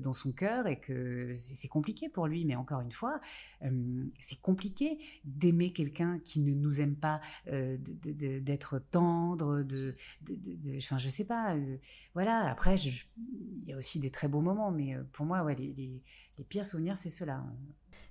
[0.00, 2.46] dans son cœur, et que c'est compliqué pour lui.
[2.46, 3.20] Mais encore une fois,
[4.18, 9.94] c'est compliqué d'aimer quelqu'un qui ne nous aime pas, d'être tendre, de,
[10.78, 11.56] enfin, je sais pas.
[12.14, 12.48] voilà.
[12.50, 16.02] Après, il y a aussi des très beaux moments, mais pour moi, ouais, les
[16.38, 17.44] les pires souvenirs, c'est cela.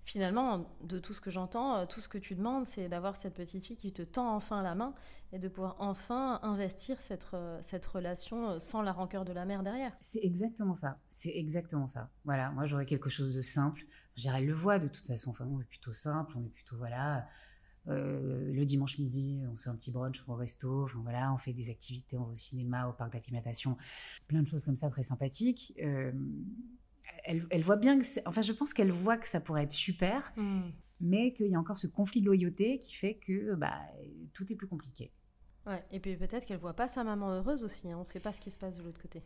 [0.06, 3.34] Finalement, de tout ce que j'entends, euh, tout ce que tu demandes, c'est d'avoir cette
[3.34, 4.94] petite fille qui te tend enfin la main
[5.34, 9.46] et de pouvoir enfin investir cette, euh, cette relation euh, sans la rancœur de la
[9.46, 9.98] mère derrière.
[10.02, 11.00] C'est exactement ça.
[11.10, 12.12] C'est exactement ça.
[12.24, 13.82] Voilà, moi j'aurais quelque chose de simple.
[14.16, 15.32] J'irai le voit de toute façon.
[15.32, 17.28] Enfin, on est plutôt simple, on est plutôt voilà
[17.88, 20.86] le dimanche midi, on se fait un petit brunch au resto.
[20.86, 23.78] Enfin voilà, on fait des activités, on va au cinéma, au parc d'acclimatation,
[24.26, 25.76] plein de choses comme ça très sympathiques.
[27.24, 30.32] Elle, elle, voit bien que, enfin, je pense qu'elle voit que ça pourrait être super,
[30.36, 30.62] mmh.
[31.02, 33.80] mais qu'il y a encore ce conflit de loyauté qui fait que bah,
[34.34, 35.12] tout est plus compliqué.
[35.66, 37.92] Ouais, et puis peut-être qu'elle voit pas sa maman heureuse aussi.
[37.92, 37.98] Hein.
[37.98, 39.24] On ne sait pas ce qui se passe de l'autre côté.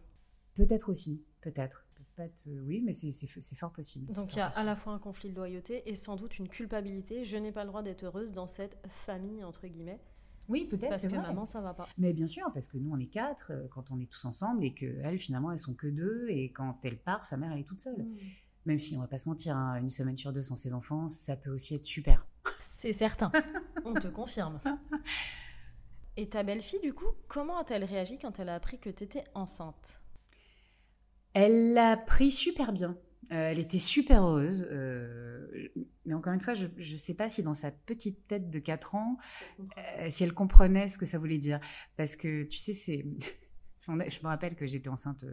[0.55, 1.85] Peut-être aussi, peut-être.
[2.19, 4.11] Euh, oui, mais c'est fort possible.
[4.13, 6.49] Donc il y a à la fois un conflit de loyauté et sans doute une
[6.49, 7.23] culpabilité.
[7.23, 9.99] Je n'ai pas le droit d'être heureuse dans cette famille, entre guillemets.
[10.49, 10.89] Oui, peut-être.
[10.89, 11.87] Parce que maman, ça va pas.
[11.97, 14.65] Mais bien sûr, parce que nous, on est quatre euh, quand on est tous ensemble
[14.65, 16.25] et qu'elles, finalement, elles sont que deux.
[16.29, 18.03] Et quand elle part, sa mère, elle est toute seule.
[18.03, 18.11] Hmm.
[18.65, 21.07] Même si, on va pas se mentir, hein, une semaine sur deux sans ses enfants,
[21.07, 22.27] ça peut aussi être super.
[22.59, 23.31] C'est certain.
[23.85, 24.59] on te confirme.
[26.17, 29.23] Et ta belle-fille, du coup, comment a-t-elle réagi quand elle a appris que tu étais
[29.35, 30.01] enceinte?
[31.33, 32.97] Elle l'a pris super bien.
[33.31, 34.67] Euh, elle était super heureuse.
[34.71, 35.69] Euh,
[36.09, 38.95] mais encore une fois, je ne sais pas si dans sa petite tête de 4
[38.95, 39.17] ans,
[39.59, 41.59] euh, si elle comprenait ce que ça voulait dire.
[41.97, 43.05] Parce que, tu sais, c'est...
[43.87, 45.23] je me rappelle que j'étais enceinte,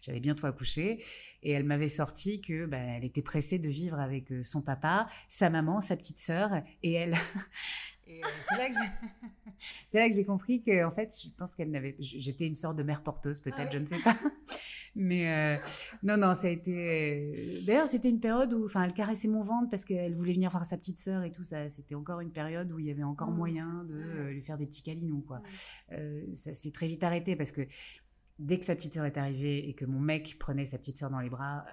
[0.00, 1.04] j'allais bientôt accoucher,
[1.42, 5.50] et elle m'avait sorti que bah, elle était pressée de vivre avec son papa, sa
[5.50, 7.14] maman, sa petite sœur et elle.
[8.08, 8.28] Et euh,
[9.90, 11.96] c'est là que j'ai compris que, en fait, je pense qu'elle n'avait.
[11.98, 14.16] J'étais une sorte de mère porteuse, peut-être, ah je ne sais pas.
[14.94, 15.62] Mais euh,
[16.02, 17.62] non, non, ça a été.
[17.66, 20.64] D'ailleurs, c'était une période où, enfin, elle caressait mon ventre parce qu'elle voulait venir voir
[20.64, 21.68] sa petite sœur et tout ça.
[21.68, 23.36] C'était encore une période où il y avait encore mmh.
[23.36, 24.18] moyen de mmh.
[24.18, 25.40] euh, lui faire des petits câlins quoi.
[26.32, 27.62] ça s'est très vite arrêté parce que
[28.38, 31.10] dès que sa petite sœur est arrivée et que mon mec prenait sa petite sœur
[31.10, 31.64] dans les bras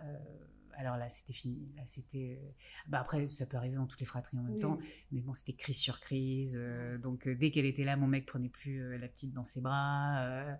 [0.79, 1.69] alors là, c'était fini.
[1.75, 2.39] Là, c'était.
[2.41, 2.51] Euh,
[2.87, 4.79] bah après, ça peut arriver dans toutes les fratries en même temps,
[5.11, 6.57] mais bon, c'était crise sur crise.
[6.57, 9.59] Euh, donc, euh, dès qu'elle était là, mon mec prenait plus la petite dans ses
[9.59, 10.57] bras.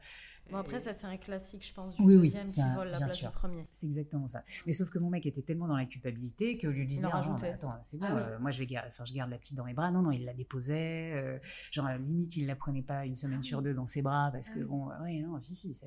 [0.52, 3.28] Bon, après, ça, c'est un classique, je pense, du deuxième qui vole la place du
[3.30, 3.68] premier.
[3.72, 4.44] C'est exactement ça.
[4.66, 7.78] Mais sauf que mon mec était tellement dans la culpabilité que lui dire ah, attends,
[7.82, 9.92] c'est bon, ah moi, je, vais garder, je garde la petite dans mes bras.
[9.92, 11.42] Non, non, il la déposait.
[11.72, 14.60] genre, limite, il la prenait pas une semaine sur deux dans ses bras parce que,
[14.60, 15.80] bon, ouais, non, si, si.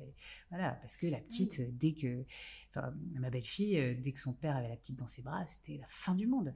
[0.49, 2.25] Voilà, parce que la petite, dès que.
[2.69, 5.87] Enfin, ma belle-fille, dès que son père avait la petite dans ses bras, c'était la
[5.87, 6.53] fin du monde.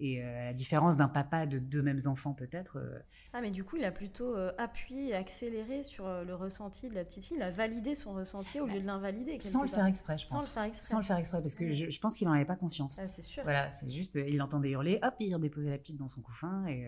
[0.00, 2.78] Et euh, à la différence d'un papa de deux mêmes enfants, peut-être.
[2.78, 2.98] Euh,
[3.32, 6.94] ah, mais du coup, il a plutôt euh, appuyé et accéléré sur le ressenti de
[6.94, 7.36] la petite fille.
[7.36, 9.38] Il a validé son ressenti au lieu de l'invalider.
[9.40, 10.30] Sans le faire exprès, je pense.
[10.30, 10.86] Sans le faire exprès.
[10.86, 12.98] Sans le faire exprès, parce que je, pense qu'il n'en avait pas conscience.
[13.02, 13.42] Ah, c'est sûr.
[13.42, 16.86] Voilà, c'est juste, il l'entendait hurler, hop, il redéposait la petite dans son couffin, et,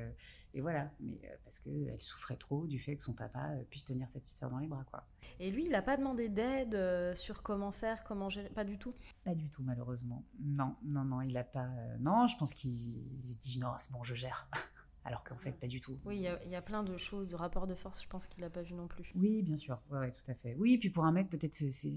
[0.54, 0.90] et voilà.
[1.00, 4.50] Mais parce qu'elle souffrait trop du fait que son papa puisse tenir sa petite soeur
[4.50, 5.04] dans les bras, quoi.
[5.38, 8.94] Et lui, il n'a pas demandé d'aide sur comment faire, comment gérer Pas du tout?
[9.24, 10.24] Pas du tout, malheureusement.
[10.40, 11.68] Non, non, non, il n'a pas.
[11.98, 14.48] non, je pense qu'il il se dit non, c'est bon, je gère.
[15.04, 15.98] Alors qu'en fait, pas du tout.
[16.04, 18.50] Oui, il y, a plein de choses, de rapports de force, je pense qu'il n'a
[18.50, 19.10] pas vu non plus.
[19.14, 20.54] Oui, bien sûr, ouais, tout à fait.
[20.58, 21.94] Oui, puis pour un mec, peut-être c'est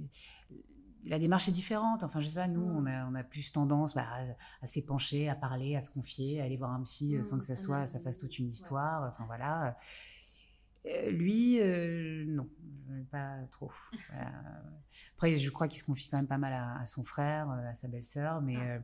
[1.07, 2.03] la démarche est différente.
[2.03, 2.77] Enfin, je sais pas, nous, mm.
[2.77, 4.07] on a, on a plus tendance bah,
[4.61, 7.45] à, s'épancher, à parler, à se confier, à aller voir un psy euh, sans que
[7.45, 7.57] ça mm.
[7.57, 9.09] soit, ça fasse toute une histoire.
[9.09, 9.75] Enfin, voilà.
[10.85, 12.47] Euh, lui, euh, non,
[13.11, 13.71] pas trop.
[15.15, 17.87] Après, je crois qu'il se confie quand même pas mal à, son frère, à sa
[17.87, 18.57] belle-sœur, mais.
[18.57, 18.81] Ah.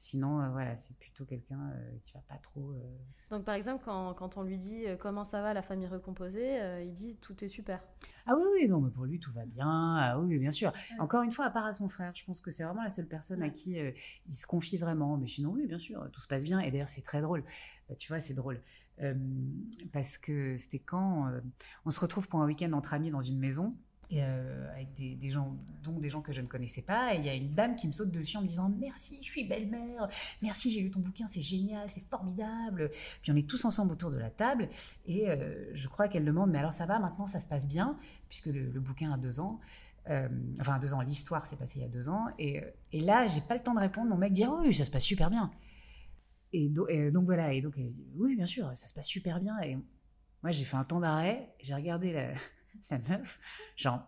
[0.00, 2.70] Sinon, euh, voilà, c'est plutôt quelqu'un euh, qui va pas trop.
[2.70, 2.98] Euh,
[3.32, 6.92] Donc, par exemple, quand, quand on lui dit comment ça va la famille recomposée, il
[6.92, 7.82] dit tout est super.
[8.24, 9.96] Ah oui, oui, non, mais pour lui tout va bien.
[9.96, 10.70] Ah oui, bien sûr.
[11.00, 13.08] Encore une fois, à part à son frère, je pense que c'est vraiment la seule
[13.08, 15.16] personne à qui il se confie vraiment.
[15.16, 16.60] Mais sinon, oui, bien sûr, tout se passe bien.
[16.60, 17.42] Et d'ailleurs, c'est très drôle.
[17.88, 18.62] Bah, tu vois, c'est drôle
[19.92, 21.28] parce que c'était quand
[21.84, 23.76] on se retrouve pour un week-end entre amis dans une maison.
[24.14, 27.14] Euh, avec des, gens, dont des gens que je ne connaissais pas.
[27.14, 29.26] Et il y a une dame qui me saute dessus en me disant Merci, je
[29.26, 30.08] suis belle-mère,
[30.40, 32.90] merci, j'ai lu ton bouquin, c'est génial, c'est formidable.
[33.20, 34.70] Puis on est tous ensemble autour de la table
[35.04, 37.96] et euh, je crois qu'elle demande Mais alors ça va, maintenant ça se passe bien,
[38.28, 39.60] puisque le, bouquin a deux ans.
[40.08, 40.26] Euh,
[40.58, 42.28] enfin, deux ans, l'histoire s'est passée il y a deux ans.
[42.38, 44.08] Et, et là, j'ai pas le temps de répondre.
[44.08, 45.50] Mon mec dit ah Oui, ça se passe super bien.
[46.54, 49.60] Et, donc voilà, et donc elle dit Oui, bien sûr, ça se passe super bien.
[49.60, 49.76] Et
[50.42, 52.32] moi, j'ai fait un temps d'arrêt, j'ai regardé la
[52.90, 53.38] la meuf,
[53.76, 54.06] genre,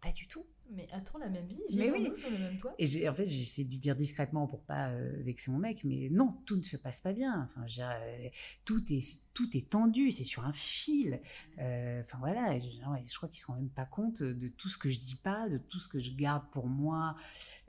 [0.00, 0.44] pas du tout.
[0.76, 3.70] Mais a-t-on la même vie Vivons-nous sur le même toit Et en fait, j'essaie de
[3.70, 7.00] lui dire discrètement pour pas euh, vexer mon mec, mais non, tout ne se passe
[7.00, 7.42] pas bien.
[7.42, 8.28] Enfin, euh,
[8.64, 11.20] tout est tout est tendu, c'est sur un fil.
[11.58, 14.78] Euh, enfin voilà, je, je crois qu'il se rend même pas compte de tout ce
[14.78, 17.16] que je dis pas, de tout ce que je garde pour moi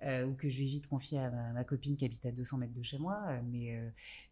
[0.02, 2.84] ou que je vais vite confier à ma, copine qui habite à 200 mètres de
[2.84, 3.42] chez moi.
[3.44, 3.80] Mais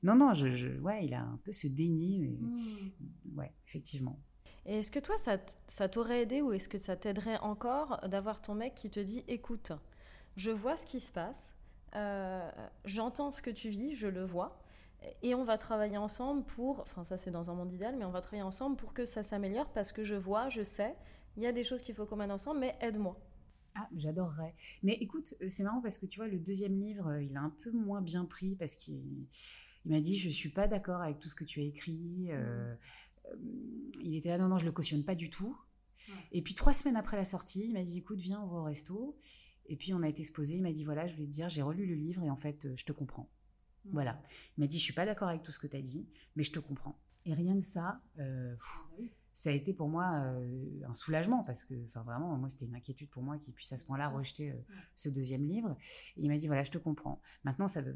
[0.03, 2.19] non, non, je, ouais, il a un peu ce déni.
[2.19, 3.37] Mais, mmh.
[3.37, 4.19] Ouais, effectivement.
[4.65, 5.37] Et est-ce que toi, ça,
[5.67, 9.23] ça t'aurait aidé ou est-ce que ça t'aiderait encore d'avoir ton mec qui te dit
[9.27, 9.71] écoute,
[10.37, 11.55] je vois ce qui se passe,
[11.95, 12.49] euh,
[12.85, 14.61] j'entends ce que tu vis, je le vois,
[15.23, 18.11] et on va travailler ensemble pour, enfin ça c'est dans un monde idéal, mais on
[18.11, 20.95] va travailler ensemble pour que ça s'améliore parce que je vois, je sais,
[21.37, 23.17] il y a des choses qu'il faut qu'on mène ensemble, mais aide-moi.
[23.75, 24.53] Ah, j'adorerais.
[24.83, 27.71] Mais écoute, c'est marrant parce que tu vois, le deuxième livre, il a un peu
[27.71, 29.27] moins bien pris parce qu'il
[29.85, 32.27] Il m'a dit Je ne suis pas d'accord avec tout ce que tu as écrit.
[32.31, 32.75] Euh, euh,
[34.01, 35.57] il était là Non, non, je le cautionne pas du tout.
[36.31, 38.63] Et puis trois semaines après la sortie, il m'a dit Écoute, viens, on va au
[38.63, 39.17] resto.
[39.67, 40.55] Et puis on a été exposé.
[40.55, 42.67] Il m'a dit Voilà, je vais te dire, j'ai relu le livre et en fait,
[42.75, 43.29] je te comprends.
[43.85, 44.21] Voilà.
[44.57, 46.43] Il m'a dit Je suis pas d'accord avec tout ce que tu as dit, mais
[46.43, 46.99] je te comprends.
[47.25, 49.03] Et rien que ça, euh, ah
[49.33, 52.75] ça a été pour moi euh, un soulagement parce que, enfin, vraiment, moi, c'était une
[52.75, 54.55] inquiétude pour moi qu'il puisse à ce point-là rejeter euh,
[54.95, 55.77] ce deuxième livre.
[56.17, 57.21] Et il m'a dit voilà, je te comprends.
[57.43, 57.95] Maintenant, ça veut,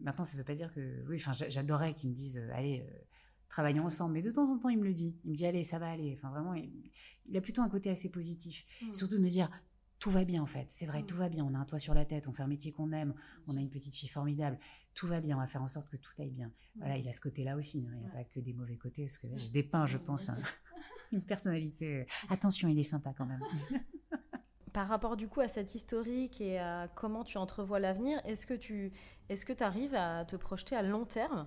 [0.00, 2.86] maintenant, ça veut pas dire que, oui, enfin, j'adorais qu'il me dise allez.
[3.48, 5.16] Travaillons ensemble, mais de temps en temps, il me le dit.
[5.24, 6.12] Il me dit, allez, ça va aller.
[6.16, 8.64] Enfin, vraiment, il, a plutôt un côté assez positif.
[8.82, 8.94] Mmh.
[8.94, 9.48] Surtout de me dire,
[9.98, 10.66] tout va bien en fait.
[10.68, 11.06] C'est vrai, mmh.
[11.06, 11.44] tout va bien.
[11.44, 13.14] On a un toit sur la tête, on fait un métier qu'on aime,
[13.46, 14.58] on a une petite fille formidable.
[14.94, 16.48] Tout va bien, on va faire en sorte que tout aille bien.
[16.48, 16.78] Mmh.
[16.80, 17.86] Voilà, il a ce côté-là aussi.
[17.88, 17.92] Hein.
[17.94, 20.30] Il n'y a pas que des mauvais côtés, parce que là, j'ai dépeint, je pense,
[21.12, 22.00] une personnalité.
[22.00, 23.42] Euh, attention, il est sympa quand même.
[24.72, 28.52] Par rapport du coup à cette historique et à comment tu entrevois l'avenir, est-ce que
[28.52, 28.92] tu
[29.30, 31.46] est-ce que arrives à te projeter à long terme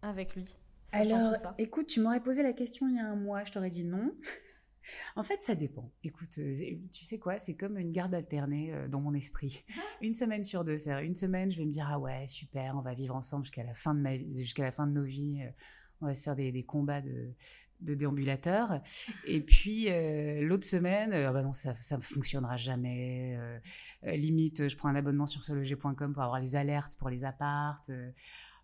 [0.00, 0.54] avec lui?
[0.92, 3.84] Alors, écoute, tu m'aurais posé la question il y a un mois, je t'aurais dit
[3.84, 4.12] non.
[5.16, 5.90] En fait, ça dépend.
[6.02, 6.54] Écoute, euh,
[6.92, 9.62] tu sais quoi, c'est comme une garde alternée euh, dans mon esprit.
[9.76, 9.80] Ah.
[10.00, 12.80] Une semaine sur deux, c'est une semaine, je vais me dire ah ouais super, on
[12.80, 15.42] va vivre ensemble jusqu'à la fin de ma jusqu'à la fin de nos vies.
[15.42, 15.50] Euh,
[16.00, 17.34] on va se faire des, combats de,
[17.80, 18.80] déambulateurs.
[19.26, 19.88] Et puis
[20.40, 23.36] l'autre semaine, ah bah non, ça ne fonctionnera jamais.
[24.04, 27.90] limite, je prends un abonnement sur sologer.com pour avoir les alertes pour les appartes.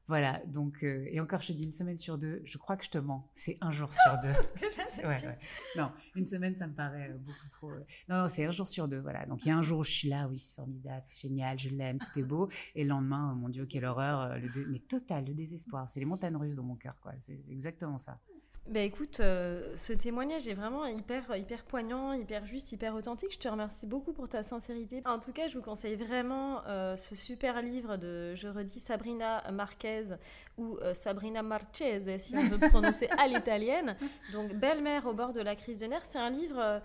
[0.07, 2.85] Voilà, donc, euh, et encore, je te dis une semaine sur deux, je crois que
[2.85, 3.27] je te mens.
[3.33, 4.33] C'est un jour sur deux.
[4.43, 5.39] ce que ouais,
[5.77, 7.71] Non, une semaine, ça me paraît euh, beaucoup trop.
[7.71, 9.25] Euh, non, non c'est un jour sur deux, voilà.
[9.25, 11.59] Donc, il y a un jour où je suis là, oui, c'est formidable, c'est génial,
[11.59, 12.49] je l'aime, tout est beau.
[12.75, 15.89] Et le lendemain, oh mon Dieu, quelle horreur, le mais total, le désespoir.
[15.89, 17.13] C'est les montagnes russes dans mon cœur, quoi.
[17.19, 18.21] C'est exactement ça.
[18.67, 23.35] Bah écoute, euh, ce témoignage est vraiment hyper, hyper poignant, hyper juste, hyper authentique.
[23.35, 25.03] Je te remercie beaucoup pour ta sincérité.
[25.05, 29.45] En tout cas, je vous conseille vraiment euh, ce super livre de, je redis, Sabrina
[29.53, 30.15] Marquez
[30.57, 33.97] ou euh, Sabrina Marchese, si on veut prononcer à l'italienne.
[34.33, 36.07] Donc, Belle-mère au bord de la crise de nerfs.
[36.07, 36.81] C'est un livre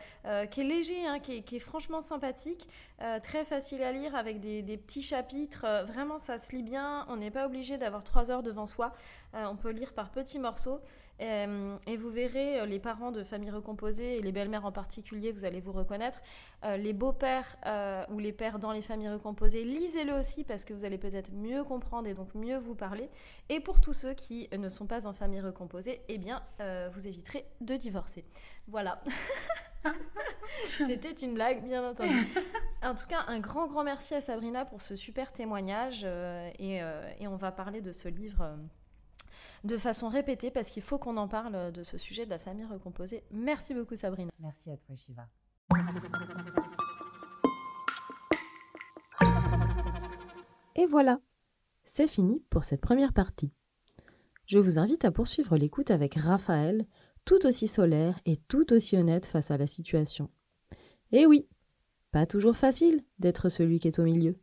[0.51, 2.67] qui est léger, hein, qui, est, franchement sympathique,
[3.23, 5.65] très facile à lire avec des, des petits chapitres.
[5.85, 7.05] vraiment, ça se lit bien.
[7.07, 8.91] On n'est pas obligé d'avoir trois heures devant soi.
[9.33, 10.81] on peut lire par petits morceaux.
[11.21, 15.31] Euh, et vous verrez euh, les parents de familles recomposées et les belles-mères en particulier,
[15.31, 16.21] vous allez vous reconnaître.
[16.63, 17.57] Euh, les beaux-pères
[18.09, 21.63] ou les pères dans les familles recomposées, lisez-le aussi parce que vous allez peut-être mieux
[21.63, 23.09] comprendre et donc mieux vous parler.
[23.49, 26.41] Et pour tous ceux qui ne sont pas en famille recomposée, eh bien,
[26.93, 28.25] vous éviterez de divorcer.
[28.67, 29.01] Voilà.
[30.63, 32.15] C'était une blague, bien entendu.
[32.83, 36.05] En tout cas, un grand, grand merci à Sabrina pour ce super témoignage.
[36.59, 36.81] et,
[37.19, 38.57] et, on va parler de ce livre
[39.63, 42.65] de façon répétée parce qu'il faut qu'on en parle de ce sujet de la famille
[42.65, 43.23] recomposée.
[43.31, 44.31] Merci beaucoup Sabrina.
[44.39, 45.27] Merci à toi Shiva.
[50.75, 51.19] Et voilà,
[51.83, 53.51] c'est fini pour cette première partie.
[54.45, 56.87] Je vous invite à poursuivre l'écoute avec Raphaël,
[57.25, 60.29] tout aussi solaire et tout aussi honnête face à la situation.
[61.11, 61.47] Et oui,
[62.11, 64.39] pas toujours facile d'être celui qui est au milieu.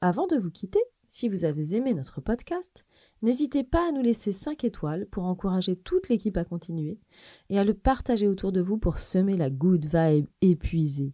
[0.00, 2.86] Avant de vous quitter, si vous avez aimé notre podcast,
[3.22, 6.98] N'hésitez pas à nous laisser 5 étoiles pour encourager toute l'équipe à continuer
[7.50, 11.12] et à le partager autour de vous pour semer la good vibe épuisée.